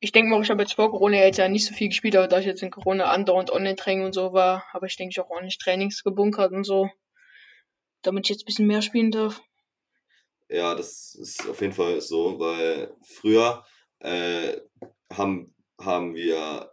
ich 0.00 0.12
denke 0.12 0.30
mal, 0.30 0.42
ich 0.42 0.50
habe 0.50 0.62
jetzt 0.62 0.74
vor 0.74 0.90
Corona 0.90 1.16
jetzt 1.16 1.38
ja 1.38 1.48
nicht 1.48 1.66
so 1.66 1.74
viel 1.74 1.88
gespielt, 1.88 2.16
aber 2.16 2.28
da 2.28 2.38
ich 2.38 2.46
jetzt 2.46 2.62
in 2.62 2.70
Corona 2.70 3.04
andauernd 3.06 3.50
Online-Training 3.50 4.04
und 4.04 4.12
so 4.12 4.32
war, 4.32 4.64
habe 4.72 4.86
ich, 4.86 4.96
denke 4.96 5.12
ich, 5.12 5.20
auch 5.20 5.30
ordentlich 5.30 5.58
Trainings 5.58 6.02
gebunkert 6.04 6.52
und 6.52 6.64
so, 6.64 6.90
damit 8.02 8.26
ich 8.26 8.30
jetzt 8.30 8.42
ein 8.42 8.46
bisschen 8.46 8.66
mehr 8.66 8.82
spielen 8.82 9.10
darf. 9.10 9.40
Ja, 10.48 10.74
das 10.74 11.14
ist 11.14 11.48
auf 11.48 11.60
jeden 11.60 11.72
Fall 11.72 12.00
so, 12.00 12.38
weil 12.38 12.94
früher 13.02 13.64
äh, 14.00 14.58
haben, 15.12 15.54
haben 15.80 16.14
wir, 16.14 16.72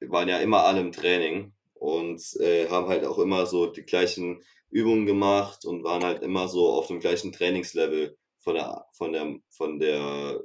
waren 0.00 0.28
ja 0.28 0.38
immer 0.38 0.64
alle 0.64 0.80
im 0.80 0.92
Training 0.92 1.52
und 1.74 2.20
äh, 2.40 2.68
haben 2.68 2.88
halt 2.88 3.04
auch 3.04 3.18
immer 3.18 3.46
so 3.46 3.66
die 3.66 3.82
gleichen 3.84 4.42
Übungen 4.72 5.06
gemacht 5.06 5.64
und 5.64 5.84
waren 5.84 6.02
halt 6.02 6.22
immer 6.22 6.48
so 6.48 6.70
auf 6.70 6.86
dem 6.88 7.00
gleichen 7.00 7.30
Trainingslevel 7.30 8.16
von 8.40 8.54
der, 8.54 8.86
von 8.92 9.12
der, 9.12 9.38
von 9.50 9.78
der, 9.78 10.42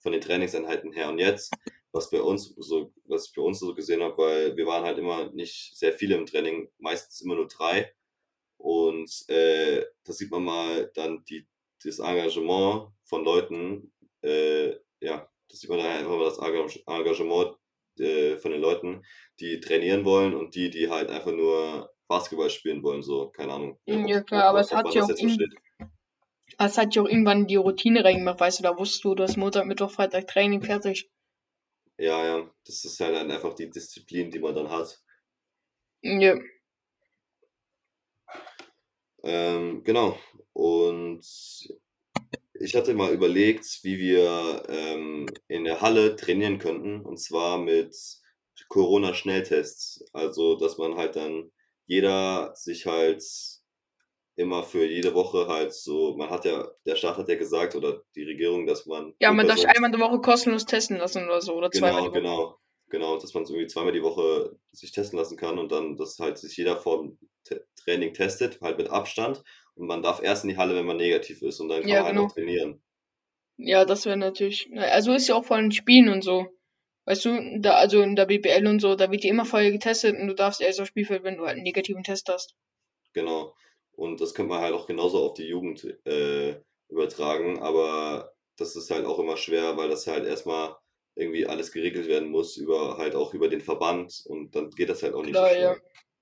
von 0.00 0.12
den 0.12 0.20
Trainingseinheiten 0.20 0.92
her. 0.92 1.08
Und 1.08 1.18
jetzt, 1.18 1.54
was 1.92 2.10
bei 2.10 2.20
uns 2.20 2.54
so, 2.56 2.92
was 3.04 3.28
ich 3.28 3.34
bei 3.34 3.42
uns 3.42 3.60
so 3.60 3.74
gesehen 3.74 4.02
habe, 4.02 4.18
weil 4.18 4.56
wir 4.56 4.66
waren 4.66 4.84
halt 4.84 4.98
immer 4.98 5.30
nicht 5.32 5.76
sehr 5.76 5.92
viele 5.92 6.16
im 6.16 6.26
Training, 6.26 6.68
meistens 6.78 7.20
immer 7.20 7.36
nur 7.36 7.46
drei. 7.46 7.92
Und 8.58 9.10
äh, 9.28 9.84
da 10.04 10.12
sieht 10.12 10.30
man 10.32 10.44
mal 10.44 10.90
dann 10.94 11.24
die, 11.24 11.46
das 11.84 12.00
Engagement 12.00 12.90
von 13.04 13.24
Leuten, 13.24 13.92
äh, 14.22 14.70
ja, 15.00 15.30
das 15.48 15.60
sieht 15.60 15.70
man 15.70 15.78
da 15.78 15.88
einfach 15.88 16.10
mal 16.10 16.24
das 16.24 16.38
Engagement 16.38 17.56
äh, 18.00 18.36
von 18.38 18.50
den 18.50 18.60
Leuten, 18.60 19.04
die 19.38 19.60
trainieren 19.60 20.04
wollen 20.04 20.34
und 20.34 20.56
die, 20.56 20.70
die 20.70 20.90
halt 20.90 21.08
einfach 21.10 21.32
nur 21.32 21.90
Basketball 22.08 22.50
spielen 22.50 22.82
wollen, 22.82 23.02
so, 23.02 23.28
keine 23.28 23.52
Ahnung. 23.52 23.78
Ja, 23.86 24.22
klar, 24.22 24.44
aber 24.44 24.60
es 24.60 24.72
hat 24.72 24.92
ja 24.94 25.04
auch 25.04 25.10
es 26.60 26.76
hat 26.76 26.94
ja 26.94 27.02
auch 27.02 27.08
irgendwann 27.08 27.46
die 27.46 27.56
Routine 27.56 28.04
reingemacht, 28.04 28.40
weißt 28.40 28.58
du, 28.58 28.62
da 28.64 28.76
wusstest 28.76 29.04
du, 29.04 29.14
du 29.14 29.22
hast 29.22 29.36
Montag, 29.36 29.66
Mittwoch, 29.66 29.90
Freitag 29.90 30.26
Training 30.26 30.62
fertig. 30.62 31.08
Ja, 31.98 32.24
ja, 32.24 32.50
das 32.64 32.84
ist 32.84 32.98
halt 33.00 33.14
dann 33.14 33.30
einfach 33.30 33.54
die 33.54 33.70
Disziplin, 33.70 34.30
die 34.30 34.38
man 34.38 34.54
dann 34.54 34.70
hat. 34.70 35.00
Ja. 36.02 36.36
Ähm, 39.22 39.82
genau. 39.84 40.18
Und 40.52 41.24
ich 42.54 42.74
hatte 42.74 42.94
mal 42.94 43.12
überlegt, 43.12 43.80
wie 43.82 43.98
wir 43.98 44.64
ähm, 44.68 45.26
in 45.48 45.64
der 45.64 45.80
Halle 45.80 46.16
trainieren 46.16 46.58
könnten, 46.58 47.04
und 47.04 47.18
zwar 47.18 47.58
mit 47.58 47.94
Corona-Schnelltests. 48.68 50.04
Also, 50.12 50.56
dass 50.56 50.78
man 50.78 50.96
halt 50.96 51.16
dann 51.16 51.50
jeder 51.88 52.54
sich 52.54 52.86
halt 52.86 53.24
immer 54.36 54.62
für 54.62 54.84
jede 54.84 55.14
Woche 55.14 55.48
halt 55.48 55.74
so, 55.74 56.14
man 56.16 56.30
hat 56.30 56.44
ja, 56.44 56.68
der 56.86 56.94
Staat 56.94 57.16
hat 57.16 57.28
ja 57.28 57.34
gesagt 57.34 57.74
oder 57.74 58.02
die 58.14 58.22
Regierung, 58.22 58.66
dass 58.66 58.86
man. 58.86 59.14
Ja, 59.18 59.32
man 59.32 59.48
darf 59.48 59.64
einmal 59.64 59.90
die 59.90 59.98
Woche 59.98 60.20
kostenlos 60.20 60.64
testen 60.64 60.98
lassen 60.98 61.24
oder 61.24 61.40
so 61.40 61.54
oder 61.54 61.72
zweimal 61.72 61.90
genau, 61.90 62.02
die 62.02 62.10
Woche. 62.10 62.20
Genau, 62.20 62.58
genau, 62.88 63.18
dass 63.18 63.34
man 63.34 63.42
es 63.42 63.50
irgendwie 63.50 63.66
zweimal 63.66 63.92
die 63.92 64.02
Woche 64.02 64.56
sich 64.70 64.92
testen 64.92 65.18
lassen 65.18 65.36
kann 65.36 65.58
und 65.58 65.72
dann, 65.72 65.96
dass 65.96 66.20
halt 66.20 66.38
sich 66.38 66.56
jeder 66.56 66.76
vor 66.76 67.02
dem 67.02 67.18
Training 67.82 68.14
testet, 68.14 68.60
halt 68.60 68.78
mit 68.78 68.90
Abstand 68.90 69.42
und 69.74 69.88
man 69.88 70.02
darf 70.02 70.22
erst 70.22 70.44
in 70.44 70.50
die 70.50 70.56
Halle, 70.56 70.76
wenn 70.76 70.86
man 70.86 70.98
negativ 70.98 71.42
ist 71.42 71.58
und 71.58 71.68
dann 71.68 71.80
kann 71.80 71.88
ja, 71.88 72.02
man 72.02 72.04
halt 72.04 72.16
genau. 72.16 72.28
trainieren. 72.28 72.82
Ja, 73.56 73.84
das 73.84 74.06
wäre 74.06 74.16
natürlich, 74.16 74.70
also 74.76 75.14
ist 75.14 75.26
ja 75.26 75.34
auch 75.34 75.44
vor 75.44 75.56
allem 75.56 75.72
Spielen 75.72 76.10
und 76.10 76.22
so. 76.22 76.46
Weißt 77.08 77.24
du, 77.24 77.58
da, 77.60 77.76
also 77.76 78.02
in 78.02 78.16
der 78.16 78.26
BBL 78.26 78.66
und 78.66 78.80
so, 78.80 78.94
da 78.94 79.10
wird 79.10 79.22
die 79.22 79.28
immer 79.28 79.46
vorher 79.46 79.72
getestet 79.72 80.14
und 80.14 80.26
du 80.26 80.34
darfst 80.34 80.60
erst 80.60 80.78
aufs 80.78 80.90
Spielfeld, 80.90 81.24
wenn 81.24 81.38
du 81.38 81.46
halt 81.46 81.54
einen 81.54 81.62
negativen 81.62 82.02
Test 82.02 82.28
hast. 82.28 82.54
Genau. 83.14 83.54
Und 83.92 84.20
das 84.20 84.34
könnte 84.34 84.50
man 84.50 84.60
halt 84.60 84.74
auch 84.74 84.86
genauso 84.86 85.24
auf 85.24 85.32
die 85.32 85.46
Jugend 85.46 85.84
äh, 86.04 86.60
übertragen, 86.90 87.60
aber 87.60 88.34
das 88.58 88.76
ist 88.76 88.90
halt 88.90 89.06
auch 89.06 89.18
immer 89.20 89.38
schwer, 89.38 89.78
weil 89.78 89.88
das 89.88 90.06
halt 90.06 90.26
erstmal 90.26 90.76
irgendwie 91.14 91.46
alles 91.46 91.72
geregelt 91.72 92.08
werden 92.08 92.28
muss, 92.28 92.58
über 92.58 92.98
halt 92.98 93.14
auch 93.14 93.32
über 93.32 93.48
den 93.48 93.62
Verband 93.62 94.24
und 94.26 94.54
dann 94.54 94.68
geht 94.68 94.90
das 94.90 95.02
halt 95.02 95.14
auch 95.14 95.22
nicht 95.22 95.32
Klar, 95.32 95.48
so 95.48 95.54
schnell. 95.54 95.62
Ja. 95.62 95.76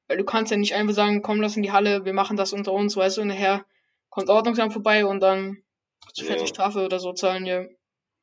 Weil 0.07 0.19
du 0.19 0.25
kannst 0.25 0.53
ja 0.53 0.57
nicht 0.57 0.77
einfach 0.77 0.95
sagen, 0.95 1.21
komm, 1.21 1.41
lass 1.41 1.57
in 1.57 1.65
die 1.65 1.73
Halle, 1.73 2.05
wir 2.05 2.13
machen 2.13 2.37
das 2.37 2.53
unter 2.53 2.73
uns, 2.73 2.97
weißt 2.97 3.17
du, 3.17 3.23
und 3.23 3.29
nachher 3.29 3.67
kommt 4.09 4.31
Ordnungsamt 4.31 4.73
vorbei 4.73 5.05
und 5.05 5.19
dann 5.19 5.65
zu 6.15 6.25
fette 6.25 6.43
ja. 6.43 6.47
Strafe 6.47 6.85
oder 6.85 7.01
so 7.01 7.13
zahlen, 7.13 7.45
ja. 7.45 7.65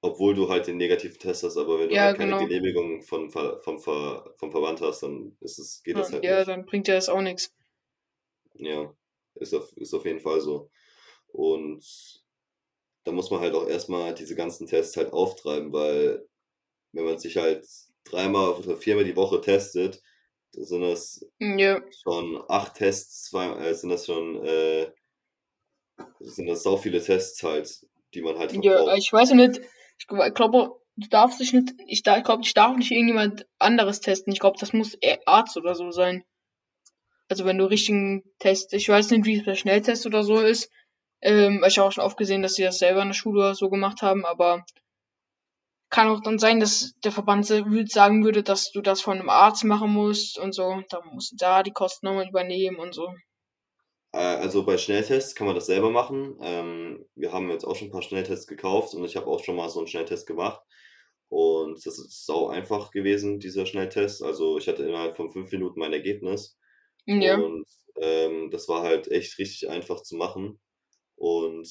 Obwohl 0.06 0.36
du 0.36 0.50
halt 0.50 0.68
den 0.68 0.76
negativen 0.76 1.18
Test 1.18 1.44
hast, 1.44 1.56
aber 1.56 1.80
wenn 1.80 1.88
du 1.88 1.96
ja, 1.96 2.04
halt 2.04 2.18
keine 2.18 2.32
genau. 2.32 2.46
Genehmigung 2.46 3.04
von, 3.04 3.32
vom, 3.32 3.62
vom 3.80 3.80
Verband 3.80 4.82
hast, 4.82 5.02
dann 5.02 5.38
ist 5.40 5.60
es, 5.60 5.82
geht 5.82 5.96
das 5.96 6.12
halt 6.12 6.26
ja, 6.26 6.40
nicht. 6.40 6.48
Ja, 6.48 6.54
dann 6.54 6.66
bringt 6.66 6.90
dir 6.90 6.96
das 6.96 7.08
auch 7.08 7.22
nichts. 7.22 7.54
Ja. 8.56 8.94
Ist 9.36 9.54
auf, 9.54 9.72
ist 9.78 9.94
auf 9.94 10.04
jeden 10.04 10.20
Fall 10.20 10.42
so. 10.42 10.70
Und 11.28 11.86
da 13.06 13.14
muss 13.14 13.32
man 13.32 13.40
halt 13.40 13.56
auch 13.56 13.66
erstmal 13.66 14.14
diese 14.14 14.36
ganzen 14.36 14.68
Tests 14.68 14.98
halt 14.98 15.14
auftreiben, 15.14 15.72
weil 15.72 16.28
wenn 16.92 17.06
man 17.06 17.18
sich 17.18 17.38
halt 17.38 17.66
dreimal 18.04 18.52
oder 18.52 18.76
viermal 18.76 19.06
die 19.06 19.16
Woche 19.16 19.40
testet, 19.40 20.02
sind 20.52 20.82
das 20.82 21.26
ja. 21.40 21.82
schon 22.04 22.44
acht 22.50 22.76
Tests, 22.76 23.30
zwei, 23.30 23.48
äh, 23.54 23.74
sind 23.74 23.90
das 23.90 24.06
schon, 24.06 24.46
äh, 24.46 24.92
sind 26.20 26.48
das 26.48 26.64
sau 26.64 26.76
viele 26.76 27.02
Tests 27.02 27.42
halt, 27.42 27.88
die 28.14 28.22
man 28.22 28.38
halt 28.38 28.52
verbraucht. 28.52 28.88
Ja, 28.88 28.96
ich 28.96 29.14
weiß 29.14 29.32
nicht, 29.32 29.62
ich 30.10 30.34
glaube, 30.34 30.80
du 30.96 31.08
darfst 31.10 31.40
dich 31.40 31.54
nicht, 31.54 31.74
ich, 31.88 32.04
ich 32.06 32.24
glaube, 32.24 32.44
ich 32.44 32.54
darf 32.54 32.76
nicht 32.78 32.92
irgendjemand 32.92 33.46
anderes 33.60 34.00
testen. 34.00 34.34
Ich 34.34 34.40
glaube, 34.40 34.58
das 34.60 34.74
muss 34.74 34.98
Arzt 35.26 35.58
oder 35.58 35.76
so 35.76 35.92
sein. 35.92 36.24
Also 37.30 37.46
wenn 37.46 37.58
du 37.58 37.66
richtigen 37.66 38.24
Test, 38.40 38.74
ich 38.74 38.90
weiß 38.90 39.10
nicht, 39.12 39.26
wie 39.26 39.38
es 39.38 39.46
bei 39.46 39.56
Schnelltest 39.56 40.06
oder 40.06 40.24
so 40.24 40.40
ist. 40.40 40.70
Ähm, 41.22 41.64
ich 41.66 41.78
habe 41.78 41.88
auch 41.88 41.92
schon 41.92 42.04
oft 42.04 42.18
gesehen, 42.18 42.42
dass 42.42 42.56
sie 42.56 42.64
das 42.64 42.80
selber 42.80 43.02
in 43.02 43.08
der 43.08 43.16
Schule 43.16 43.56
so 43.56 43.70
gemacht 43.70 44.02
haben, 44.02 44.26
aber 44.26 44.66
kann 45.90 46.10
auch 46.10 46.22
dann 46.22 46.40
sein, 46.40 46.60
dass 46.60 46.94
der 47.04 47.12
Verband 47.12 47.46
sagen 47.46 48.26
würde, 48.26 48.44
dass 48.44 48.72
du 48.72 48.82
das 48.82 49.02
von 49.02 49.20
einem 49.20 49.30
Arzt 49.30 49.64
machen 49.64 49.94
musst 49.94 50.40
und 50.40 50.54
so. 50.54 50.82
Da 50.90 51.02
musst 51.06 51.34
du 51.34 51.36
da 51.38 51.64
die 51.64 51.72
Kosten 51.72 52.08
nochmal 52.08 52.28
übernehmen 52.28 52.78
und 52.78 52.94
so. 52.94 53.14
Äh, 54.14 54.18
also 54.18 54.64
bei 54.64 54.78
Schnelltests 54.78 55.36
kann 55.36 55.48
man 55.48 55.56
das 55.56 55.66
selber 55.66 55.90
machen. 55.90 56.38
Ähm, 56.42 57.06
wir 57.16 57.34
haben 57.34 57.50
jetzt 57.50 57.66
auch 57.66 57.76
schon 57.76 57.90
ein 57.90 57.92
paar 57.92 58.02
Schnelltests 58.02 58.48
gekauft 58.48 58.94
und 58.94 59.04
ich 59.04 59.18
habe 59.18 59.28
auch 59.28 59.44
schon 59.44 59.56
mal 59.56 59.70
so 59.70 59.80
einen 59.80 59.88
Schnelltest 59.88 60.26
gemacht. 60.28 60.62
Und 61.30 61.84
das 61.86 61.98
ist 61.98 62.26
sau 62.26 62.48
einfach 62.48 62.92
gewesen, 62.92 63.40
dieser 63.40 63.66
Schnelltest. 63.66 64.22
Also 64.22 64.58
ich 64.60 64.68
hatte 64.68 64.84
innerhalb 64.84 65.18
von 65.18 65.32
fünf 65.32 65.52
Minuten 65.52 65.80
mein 65.80 65.92
Ergebnis. 65.92 66.58
Ja. 67.06 67.38
Und 67.38 67.66
ähm, 68.00 68.52
das 68.52 68.70
war 68.70 68.84
halt 68.84 69.12
echt 69.12 69.38
richtig 69.40 69.68
einfach 69.68 70.02
zu 70.04 70.16
machen. 70.16 70.60
Und 71.16 71.68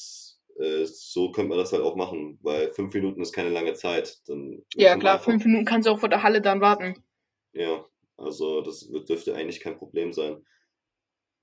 äh, 0.59 0.85
so 0.85 1.31
könnte 1.31 1.51
man 1.51 1.59
das 1.59 1.73
halt 1.73 1.83
auch 1.83 1.95
machen, 1.95 2.41
weil 2.43 2.73
fünf 2.73 2.93
Minuten 2.93 3.23
ist 3.23 3.33
keine 3.33 3.51
lange 3.51 3.75
Zeit. 3.75 4.19
Dann 4.27 4.65
ja, 4.75 4.97
klar, 4.97 5.21
fünf 5.21 5.45
Minuten 5.45 5.65
kannst 5.65 5.87
du 5.87 5.93
auch 5.93 6.01
vor 6.01 6.09
der 6.09 6.25
Halle 6.25 6.43
dann 6.43 6.61
warten. 6.61 7.03
Ja, 7.53 7.87
also 8.17 8.63
das 8.63 8.89
dürfte 9.09 9.35
eigentlich 9.35 9.61
kein 9.61 9.79
Problem 9.79 10.13
sein. 10.13 10.45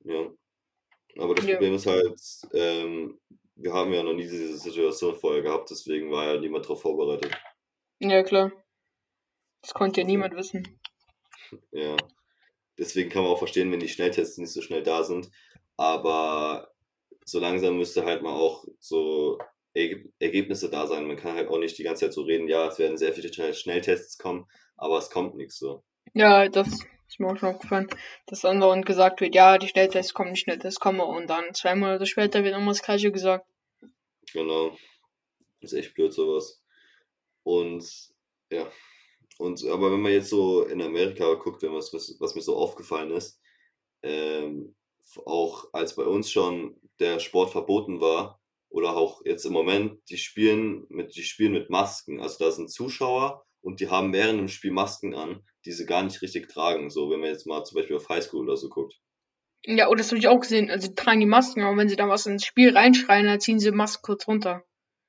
Ja. 0.03 0.29
Aber 1.19 1.35
das 1.35 1.45
ja. 1.45 1.53
Problem 1.53 1.75
ist 1.75 1.85
halt, 1.85 2.19
ähm, 2.53 3.19
wir 3.55 3.73
haben 3.73 3.93
ja 3.93 4.03
noch 4.03 4.13
nie 4.13 4.23
diese 4.23 4.57
Situation 4.57 5.15
vorher 5.15 5.41
gehabt, 5.41 5.69
deswegen 5.69 6.11
war 6.11 6.33
ja 6.33 6.39
niemand 6.39 6.65
darauf 6.65 6.81
vorbereitet. 6.81 7.31
Ja, 7.99 8.23
klar. 8.23 8.51
Das 9.61 9.73
konnte 9.73 10.01
ja 10.01 10.07
niemand 10.07 10.35
wissen. 10.35 10.67
Ja. 11.71 11.97
Deswegen 12.77 13.09
kann 13.09 13.23
man 13.23 13.31
auch 13.31 13.39
verstehen, 13.39 13.71
wenn 13.71 13.79
die 13.79 13.89
Schnelltests 13.89 14.37
nicht 14.37 14.51
so 14.51 14.61
schnell 14.61 14.83
da 14.83 15.03
sind. 15.03 15.31
Aber 15.77 16.71
so 17.25 17.39
langsam 17.39 17.75
müsste 17.75 18.05
halt 18.05 18.21
mal 18.21 18.33
auch 18.33 18.65
so 18.77 19.39
Ergebnisse 19.73 20.69
da 20.69 20.85
sein. 20.85 21.07
Man 21.07 21.17
kann 21.17 21.35
halt 21.35 21.49
auch 21.49 21.57
nicht 21.57 21.77
die 21.77 21.83
ganze 21.83 22.05
Zeit 22.05 22.13
so 22.13 22.21
reden, 22.21 22.47
ja, 22.47 22.67
es 22.67 22.77
werden 22.77 22.97
sehr 22.97 23.13
viele 23.13 23.53
Schnelltests 23.53 24.19
kommen, 24.19 24.45
aber 24.77 24.99
es 24.99 25.09
kommt 25.09 25.35
nichts 25.35 25.57
so. 25.57 25.83
Ja, 26.13 26.47
das 26.49 26.85
ist 27.09 27.19
mir 27.19 27.27
auch 27.27 27.37
schon 27.37 27.49
aufgefallen, 27.49 27.89
dass 28.27 28.45
andauernd 28.45 28.85
gesagt 28.85 29.19
wird, 29.19 29.33
ja, 29.35 29.57
die 29.57 29.67
Schnelltests 29.67 30.13
kommen, 30.13 30.33
die 30.33 30.39
Schnelltests 30.39 30.79
kommen 30.79 31.01
und 31.01 31.27
dann 31.27 31.53
zwei 31.53 31.75
Monate 31.75 32.05
später 32.05 32.43
wird 32.43 32.55
immer 32.55 32.71
das 32.71 32.83
gleiche 32.83 33.11
gesagt. 33.11 33.45
Genau. 34.31 34.77
ist 35.59 35.73
echt 35.73 35.95
blöd 35.95 36.13
sowas. 36.13 36.61
Und 37.43 38.13
ja, 38.51 38.71
und 39.39 39.65
aber 39.65 39.91
wenn 39.91 40.01
man 40.01 40.11
jetzt 40.11 40.29
so 40.29 40.63
in 40.63 40.81
Amerika 40.81 41.33
guckt, 41.33 41.63
wenn 41.63 41.73
was, 41.73 41.93
was, 41.93 42.35
mir 42.35 42.41
so 42.41 42.55
aufgefallen 42.55 43.11
ist, 43.11 43.39
ähm, 44.03 44.75
auch 45.25 45.73
als 45.73 45.95
bei 45.95 46.03
uns 46.03 46.29
schon 46.29 46.79
der 46.99 47.19
Sport 47.19 47.49
verboten 47.49 48.01
war, 48.01 48.39
oder 48.69 48.95
auch 48.95 49.25
jetzt 49.25 49.45
im 49.45 49.53
Moment, 49.53 49.99
die 50.09 50.17
spielen 50.17 50.85
mit, 50.89 51.15
die 51.15 51.23
spielen 51.23 51.53
mit 51.53 51.71
Masken. 51.71 52.21
Also 52.21 52.43
da 52.43 52.51
sind 52.51 52.69
Zuschauer 52.69 53.43
und 53.61 53.79
die 53.79 53.89
haben 53.89 54.13
während 54.13 54.39
dem 54.39 54.47
Spiel 54.47 54.71
Masken 54.71 55.15
an, 55.15 55.43
die 55.69 55.75
sie 55.75 55.85
gar 55.85 56.01
nicht 56.01 56.21
richtig 56.23 56.49
tragen. 56.49 56.89
So, 56.89 57.11
wenn 57.11 57.19
man 57.19 57.29
jetzt 57.29 57.45
mal 57.45 57.63
zum 57.63 57.75
Beispiel 57.75 57.95
auf 57.95 58.09
Highschool 58.09 58.45
oder 58.45 58.57
so 58.57 58.69
guckt. 58.69 58.99
Ja, 59.63 59.87
und 59.87 59.99
das 59.99 60.09
habe 60.09 60.17
ich 60.17 60.27
auch 60.27 60.39
gesehen. 60.39 60.71
Also 60.71 60.87
die 60.87 60.95
tragen 60.95 61.19
die 61.19 61.27
Masken, 61.27 61.61
aber 61.61 61.77
wenn 61.77 61.89
sie 61.89 61.95
dann 61.95 62.09
was 62.09 62.25
ins 62.25 62.43
Spiel 62.43 62.75
reinschreien, 62.75 63.27
dann 63.27 63.39
ziehen 63.39 63.59
sie 63.59 63.69
die 63.69 63.77
Maske 63.77 64.01
kurz 64.01 64.27
runter. 64.27 64.63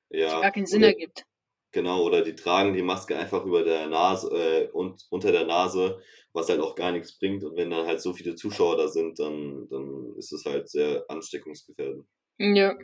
Ja. 0.09 0.27
Was 0.27 0.41
gar 0.41 0.51
keinen 0.51 0.67
Sinn 0.67 0.83
ergibt. 0.83 1.25
Genau, 1.71 2.03
oder 2.03 2.21
die 2.21 2.35
tragen 2.35 2.73
die 2.73 2.83
Maske 2.83 3.17
einfach 3.17 3.43
über 3.43 3.63
der 3.63 3.87
Nase 3.87 4.29
äh, 4.29 4.69
und 4.71 5.07
unter 5.09 5.31
der 5.31 5.45
Nase, 5.45 5.99
was 6.33 6.49
halt 6.49 6.59
auch 6.59 6.75
gar 6.75 6.91
nichts 6.91 7.17
bringt. 7.17 7.43
Und 7.43 7.55
wenn 7.55 7.71
dann 7.71 7.87
halt 7.87 8.01
so 8.01 8.13
viele 8.13 8.35
Zuschauer 8.35 8.77
da 8.77 8.87
sind, 8.87 9.17
dann, 9.17 9.67
dann 9.69 10.13
ist 10.17 10.31
es 10.31 10.45
halt 10.45 10.69
sehr 10.69 11.05
ansteckungsgefährdend. 11.07 12.05
Ja. 12.37 12.77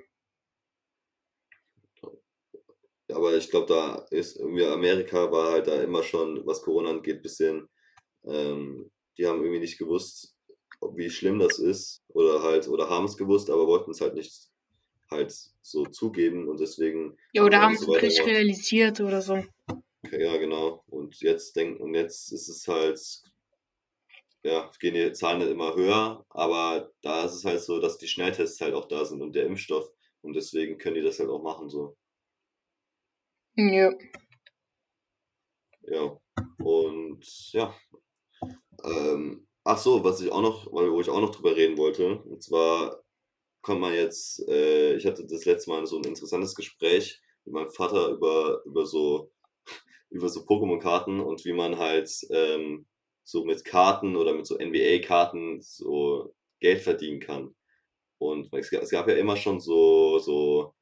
Aber 3.12 3.36
ich 3.36 3.50
glaube, 3.50 3.67
da 3.67 4.06
ist 4.12 4.38
irgendwie 4.38 4.65
Amerika 4.65 5.32
war 5.32 5.52
halt 5.52 5.67
da 5.67 5.82
immer 5.82 6.04
schon, 6.04 6.46
was 6.46 6.62
Corona 6.62 6.89
angeht, 6.89 7.22
bisschen, 7.22 7.67
ähm, 8.26 8.91
die 9.17 9.26
haben 9.26 9.41
irgendwie 9.41 9.60
nicht 9.60 9.78
gewusst, 9.78 10.36
wie 10.96 11.10
schlimm 11.10 11.39
das 11.39 11.60
ist 11.60 12.04
oder 12.10 12.43
halt, 12.43 12.67
oder 12.67 12.89
haben 12.89 13.06
es 13.06 13.17
gewusst, 13.17 13.50
aber 13.50 13.67
wollten 13.67 13.91
es 13.91 14.02
halt 14.02 14.13
nicht 14.13 14.50
halt 15.10 15.34
so 15.62 15.86
zugeben 15.86 16.48
und 16.48 16.60
deswegen. 16.60 17.17
Ja, 17.34 17.43
oder 17.43 17.62
haben 17.62 17.74
es 17.74 17.88
richtig 17.88 18.26
realisiert 18.26 19.00
oder 19.00 19.22
so. 19.22 19.43
Okay, 20.06 20.24
ja, 20.24 20.38
genau. 20.38 20.84
Und 20.88 21.20
jetzt 21.22 21.56
denken, 21.56 21.82
und 21.82 21.93
jetzt 21.93 22.32
ist 22.32 22.50
es 22.50 22.67
halt, 22.67 23.00
ja, 24.43 24.72
gehen 24.80 24.93
die 24.93 25.12
Zahlen 25.13 25.41
immer 25.41 25.76
höher, 25.76 26.26
aber 26.30 26.91
da 27.02 27.26
ist 27.26 27.34
es 27.34 27.46
halt 27.46 27.62
so, 27.62 27.80
dass 27.80 27.98
die 27.98 28.08
Schnelltests 28.08 28.62
halt 28.62 28.74
auch 28.74 28.88
da 28.88 29.06
sind 29.06 29.22
und 29.22 29.34
der 29.34 29.46
Impfstoff 29.46 29.89
und 30.22 30.36
deswegen 30.36 30.78
können 30.78 30.96
die 30.96 31.02
das 31.02 31.20
halt 31.20 31.30
auch 31.30 31.41
machen 31.41 31.70
so. 31.70 31.98
Ja. 33.58 33.91
Ja. 35.88 36.17
Und 36.60 37.26
ja. 37.54 37.76
Ähm, 38.84 39.48
ach 39.63 39.78
so, 39.78 40.04
was 40.04 40.22
ich 40.22 40.32
auch 40.32 40.41
noch, 40.41 40.72
wo 40.72 41.02
ich 41.02 41.10
auch 41.10 41.22
noch 41.22 41.32
drüber 41.36 41.56
reden 41.56 41.78
wollte, 41.78 42.20
und 42.20 42.43
zwar 42.43 43.04
kommt 43.62 43.82
man 43.82 43.93
jetzt, 43.93 44.48
äh, 44.48 44.96
ich 44.96 45.06
hatte 45.06 45.26
das 45.26 45.46
letzte 45.46 45.72
Mal 45.72 45.86
so 45.88 45.98
ein 45.98 46.04
interessantes 46.06 46.56
Gespräch 46.56 47.22
mit 47.46 47.54
meinem 47.54 47.72
Vater 47.72 48.10
über, 48.10 48.62
über 48.65 48.86
so, 48.86 49.32
über 50.12 50.30
so 50.30 50.41
Pokémon-Karten 50.41 51.20
und 51.20 51.43
wie 51.46 51.54
man 51.54 51.78
halt 51.80 52.12
ähm, 52.32 52.88
so 53.24 53.43
mit 53.46 53.65
Karten 53.65 54.15
oder 54.15 54.34
mit 54.34 54.46
so 54.48 54.58
NBA-Karten 54.58 55.62
so 55.62 56.34
Geld 56.60 56.82
verdienen 56.82 57.20
kann. 57.20 57.56
Und 58.20 58.54
es 58.54 58.70
gab, 58.72 58.84
es 58.84 58.91
gab 58.91 59.08
ja 59.08 59.15
immer 59.15 59.36
schon 59.38 59.60
so, 59.60 60.20
so, 60.20 60.76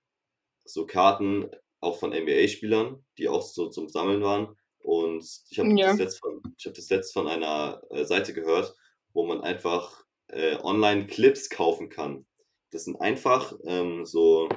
so 0.65 0.85
Karten, 0.85 1.49
auch 1.79 1.99
von 1.99 2.11
NBA-Spielern, 2.11 3.03
die 3.17 3.27
auch 3.27 3.41
so 3.41 3.69
zum 3.69 3.89
Sammeln 3.89 4.21
waren. 4.21 4.55
Und 4.79 5.25
ich 5.49 5.59
habe 5.59 5.69
ja. 5.77 5.89
das, 5.89 5.97
letzt 5.97 6.19
von, 6.19 6.41
hab 6.43 6.73
das 6.73 6.89
letzt 6.89 7.13
von 7.13 7.27
einer 7.27 7.81
äh, 7.89 8.05
Seite 8.05 8.33
gehört, 8.33 8.75
wo 9.13 9.25
man 9.25 9.41
einfach 9.41 10.03
äh, 10.27 10.57
online 10.61 11.07
Clips 11.07 11.49
kaufen 11.49 11.89
kann. 11.89 12.25
Das 12.71 12.85
sind 12.85 12.99
einfach 12.99 13.53
ähm, 13.65 14.05
so, 14.05 14.49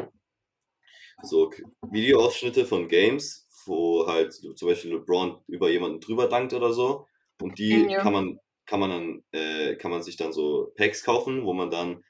so 1.23 1.51
Videoausschnitte 1.91 2.67
von 2.67 2.89
Games, 2.89 3.49
wo 3.67 4.07
halt 4.07 4.33
zum 4.33 4.69
Beispiel 4.69 4.93
LeBron 4.93 5.41
über 5.47 5.71
jemanden 5.71 6.01
drüber 6.01 6.29
dankt 6.29 6.53
oder 6.53 6.73
so. 6.73 7.07
Und 7.41 7.59
die 7.59 7.87
ja. 7.89 8.01
kann 8.01 8.13
man 8.13 8.41
kann 8.67 8.81
man 8.81 8.91
dann 8.91 9.25
äh, 9.33 9.77
kann 9.77 9.91
man 9.91 10.03
sich 10.03 10.17
dann 10.17 10.33
so 10.33 10.73
Packs 10.77 11.03
kaufen, 11.03 11.45
wo 11.45 11.55
man 11.55 11.71
dann 11.71 12.05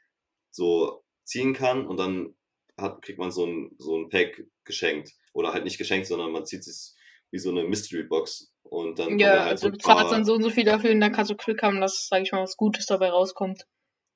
so 0.51 1.05
ziehen 1.25 1.53
kann 1.53 1.87
und 1.87 1.99
dann 1.99 2.35
hat, 2.77 3.03
kriegt 3.03 3.19
man 3.19 3.31
so 3.31 3.45
ein, 3.47 3.75
so 3.79 3.97
ein 3.97 4.09
Pack 4.09 4.45
geschenkt. 4.69 5.13
Oder 5.33 5.53
halt 5.53 5.65
nicht 5.65 5.79
geschenkt, 5.79 6.07
sondern 6.07 6.31
man 6.31 6.47
zieht 6.47 6.61
es 6.61 6.97
wie 7.33 7.39
so 7.39 7.51
eine 7.51 7.65
Mystery 7.65 8.05
Box. 8.05 8.53
Und 8.63 8.99
dann 8.99 9.19
ja, 9.19 9.41
halt 9.41 9.51
also 9.51 9.67
so 9.67 9.71
du 9.71 9.79
bezahlst 9.79 10.13
dann 10.13 10.25
so 10.25 10.35
und 10.35 10.43
so 10.43 10.51
viel 10.51 10.65
dafür 10.65 10.91
und 10.91 11.01
dann 11.01 11.13
kannst 11.13 11.31
du 11.31 11.37
Glück 11.37 11.63
haben, 11.63 11.81
dass, 11.81 12.07
sag 12.09 12.23
ich 12.23 12.33
mal, 12.33 12.43
was 12.43 12.57
Gutes 12.57 12.87
dabei 12.87 13.09
rauskommt. 13.09 13.67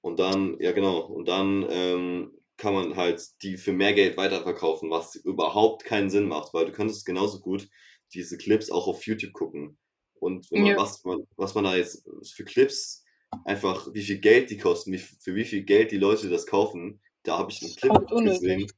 Und 0.02 0.18
dann, 0.18 0.56
ja 0.60 0.72
genau, 0.72 1.00
und 1.00 1.26
dann 1.26 1.66
ähm, 1.70 2.32
kann 2.56 2.74
man 2.74 2.96
halt 2.96 3.22
die 3.42 3.56
für 3.56 3.72
mehr 3.72 3.94
Geld 3.94 4.16
weiterverkaufen, 4.16 4.90
was 4.90 5.14
überhaupt 5.14 5.84
keinen 5.84 6.10
Sinn 6.10 6.28
macht, 6.28 6.52
weil 6.54 6.66
du 6.66 6.72
könntest 6.72 7.06
genauso 7.06 7.40
gut 7.40 7.68
diese 8.12 8.36
Clips 8.36 8.70
auch 8.70 8.88
auf 8.88 9.06
YouTube 9.06 9.32
gucken. 9.32 9.78
Und 10.14 10.50
man, 10.52 10.66
ja. 10.66 10.76
was, 10.76 11.02
man, 11.04 11.26
was 11.36 11.54
man 11.54 11.64
da 11.64 11.76
jetzt 11.76 12.06
für 12.34 12.44
Clips 12.44 13.04
einfach, 13.44 13.88
wie 13.92 14.02
viel 14.02 14.18
Geld 14.18 14.50
die 14.50 14.58
kosten, 14.58 14.92
wie, 14.92 14.98
für 14.98 15.34
wie 15.34 15.44
viel 15.44 15.62
Geld 15.62 15.90
die 15.90 15.98
Leute 15.98 16.28
das 16.28 16.46
kaufen, 16.46 17.00
da 17.22 17.38
habe 17.38 17.50
ich 17.50 17.62
einen 17.62 17.74
Clip 17.74 18.08
gesehen. 18.24 18.70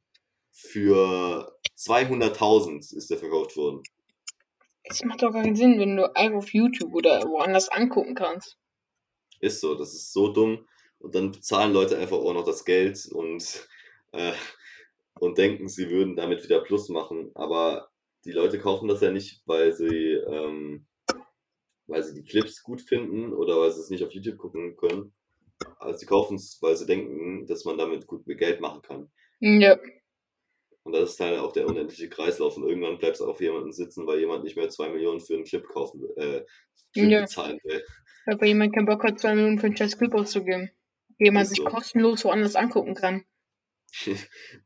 Für 0.54 1.58
200.000 1.76 2.96
ist 2.96 3.10
der 3.10 3.18
verkauft 3.18 3.56
worden. 3.56 3.82
Das 4.84 5.02
macht 5.02 5.22
doch 5.22 5.32
keinen 5.32 5.56
Sinn, 5.56 5.78
wenn 5.80 5.96
du 5.96 6.14
einfach 6.14 6.38
auf 6.38 6.54
YouTube 6.54 6.94
oder 6.94 7.22
woanders 7.22 7.68
angucken 7.68 8.14
kannst. 8.14 8.56
Ist 9.40 9.60
so, 9.60 9.74
das 9.74 9.94
ist 9.94 10.12
so 10.12 10.32
dumm. 10.32 10.66
Und 10.98 11.14
dann 11.14 11.32
bezahlen 11.32 11.72
Leute 11.72 11.98
einfach 11.98 12.18
auch 12.18 12.32
noch 12.32 12.44
das 12.44 12.64
Geld 12.64 13.06
und, 13.10 13.68
äh, 14.12 14.32
und 15.18 15.38
denken, 15.38 15.68
sie 15.68 15.90
würden 15.90 16.16
damit 16.16 16.44
wieder 16.44 16.60
Plus 16.60 16.88
machen. 16.88 17.30
Aber 17.34 17.90
die 18.24 18.32
Leute 18.32 18.58
kaufen 18.58 18.88
das 18.88 19.00
ja 19.00 19.10
nicht, 19.10 19.42
weil 19.46 19.74
sie, 19.74 20.12
ähm, 20.12 20.86
weil 21.86 22.02
sie 22.02 22.14
die 22.14 22.24
Clips 22.24 22.62
gut 22.62 22.80
finden 22.80 23.32
oder 23.32 23.58
weil 23.58 23.72
sie 23.72 23.80
es 23.80 23.90
nicht 23.90 24.04
auf 24.04 24.12
YouTube 24.12 24.38
gucken 24.38 24.76
können, 24.76 25.12
also 25.78 25.98
sie 25.98 26.06
kaufen 26.06 26.36
es, 26.36 26.58
weil 26.60 26.76
sie 26.76 26.86
denken, 26.86 27.46
dass 27.46 27.64
man 27.64 27.78
damit 27.78 28.06
gut 28.06 28.24
Geld 28.26 28.60
machen 28.60 28.82
kann. 28.82 29.10
Ja. 29.40 29.78
Und 30.84 30.92
das 30.92 31.12
ist 31.12 31.20
halt 31.20 31.38
auch 31.38 31.52
der 31.52 31.66
unendliche 31.66 32.08
Kreislauf. 32.10 32.56
Und 32.56 32.68
irgendwann 32.68 32.98
bleibt 32.98 33.16
es 33.16 33.22
auf 33.22 33.40
jemanden 33.40 33.72
sitzen, 33.72 34.06
weil 34.06 34.20
jemand 34.20 34.44
nicht 34.44 34.56
mehr 34.56 34.68
2 34.68 34.90
Millionen 34.90 35.20
für 35.20 35.34
einen 35.34 35.44
Clip 35.44 35.66
kaufen 35.66 36.04
äh, 36.16 36.44
Clip 36.92 37.10
ja. 37.10 37.20
bezahlen 37.22 37.58
will. 37.64 37.82
Weil 38.26 38.48
jemand 38.48 38.74
keinen 38.74 38.86
Bock 38.86 39.02
hat, 39.02 39.18
2 39.18 39.34
Millionen 39.34 39.58
für 39.58 39.66
einen 39.66 39.76
scheiß 39.76 39.98
Clip 39.98 40.14
auszugeben. 40.14 40.70
Den 41.18 41.34
man 41.34 41.46
sich 41.46 41.58
so. 41.58 41.64
kostenlos 41.64 42.24
woanders 42.24 42.54
angucken 42.54 42.94
kann. 42.94 43.24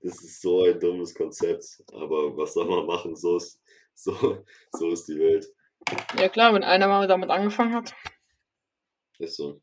das 0.02 0.24
ist 0.24 0.40
so 0.40 0.64
ein 0.64 0.80
dummes 0.80 1.14
Konzept. 1.14 1.82
Aber 1.92 2.36
was 2.36 2.54
soll 2.54 2.66
man 2.68 2.86
machen? 2.86 3.14
So 3.14 3.36
ist, 3.36 3.60
so, 3.94 4.44
so 4.72 4.90
ist 4.90 5.06
die 5.06 5.18
Welt. 5.18 5.46
Ja 6.18 6.28
klar, 6.28 6.52
wenn 6.52 6.64
einer 6.64 6.88
mal 6.88 7.06
damit 7.06 7.30
angefangen 7.30 7.74
hat. 7.74 7.94
Ist 9.18 9.36
so. 9.36 9.60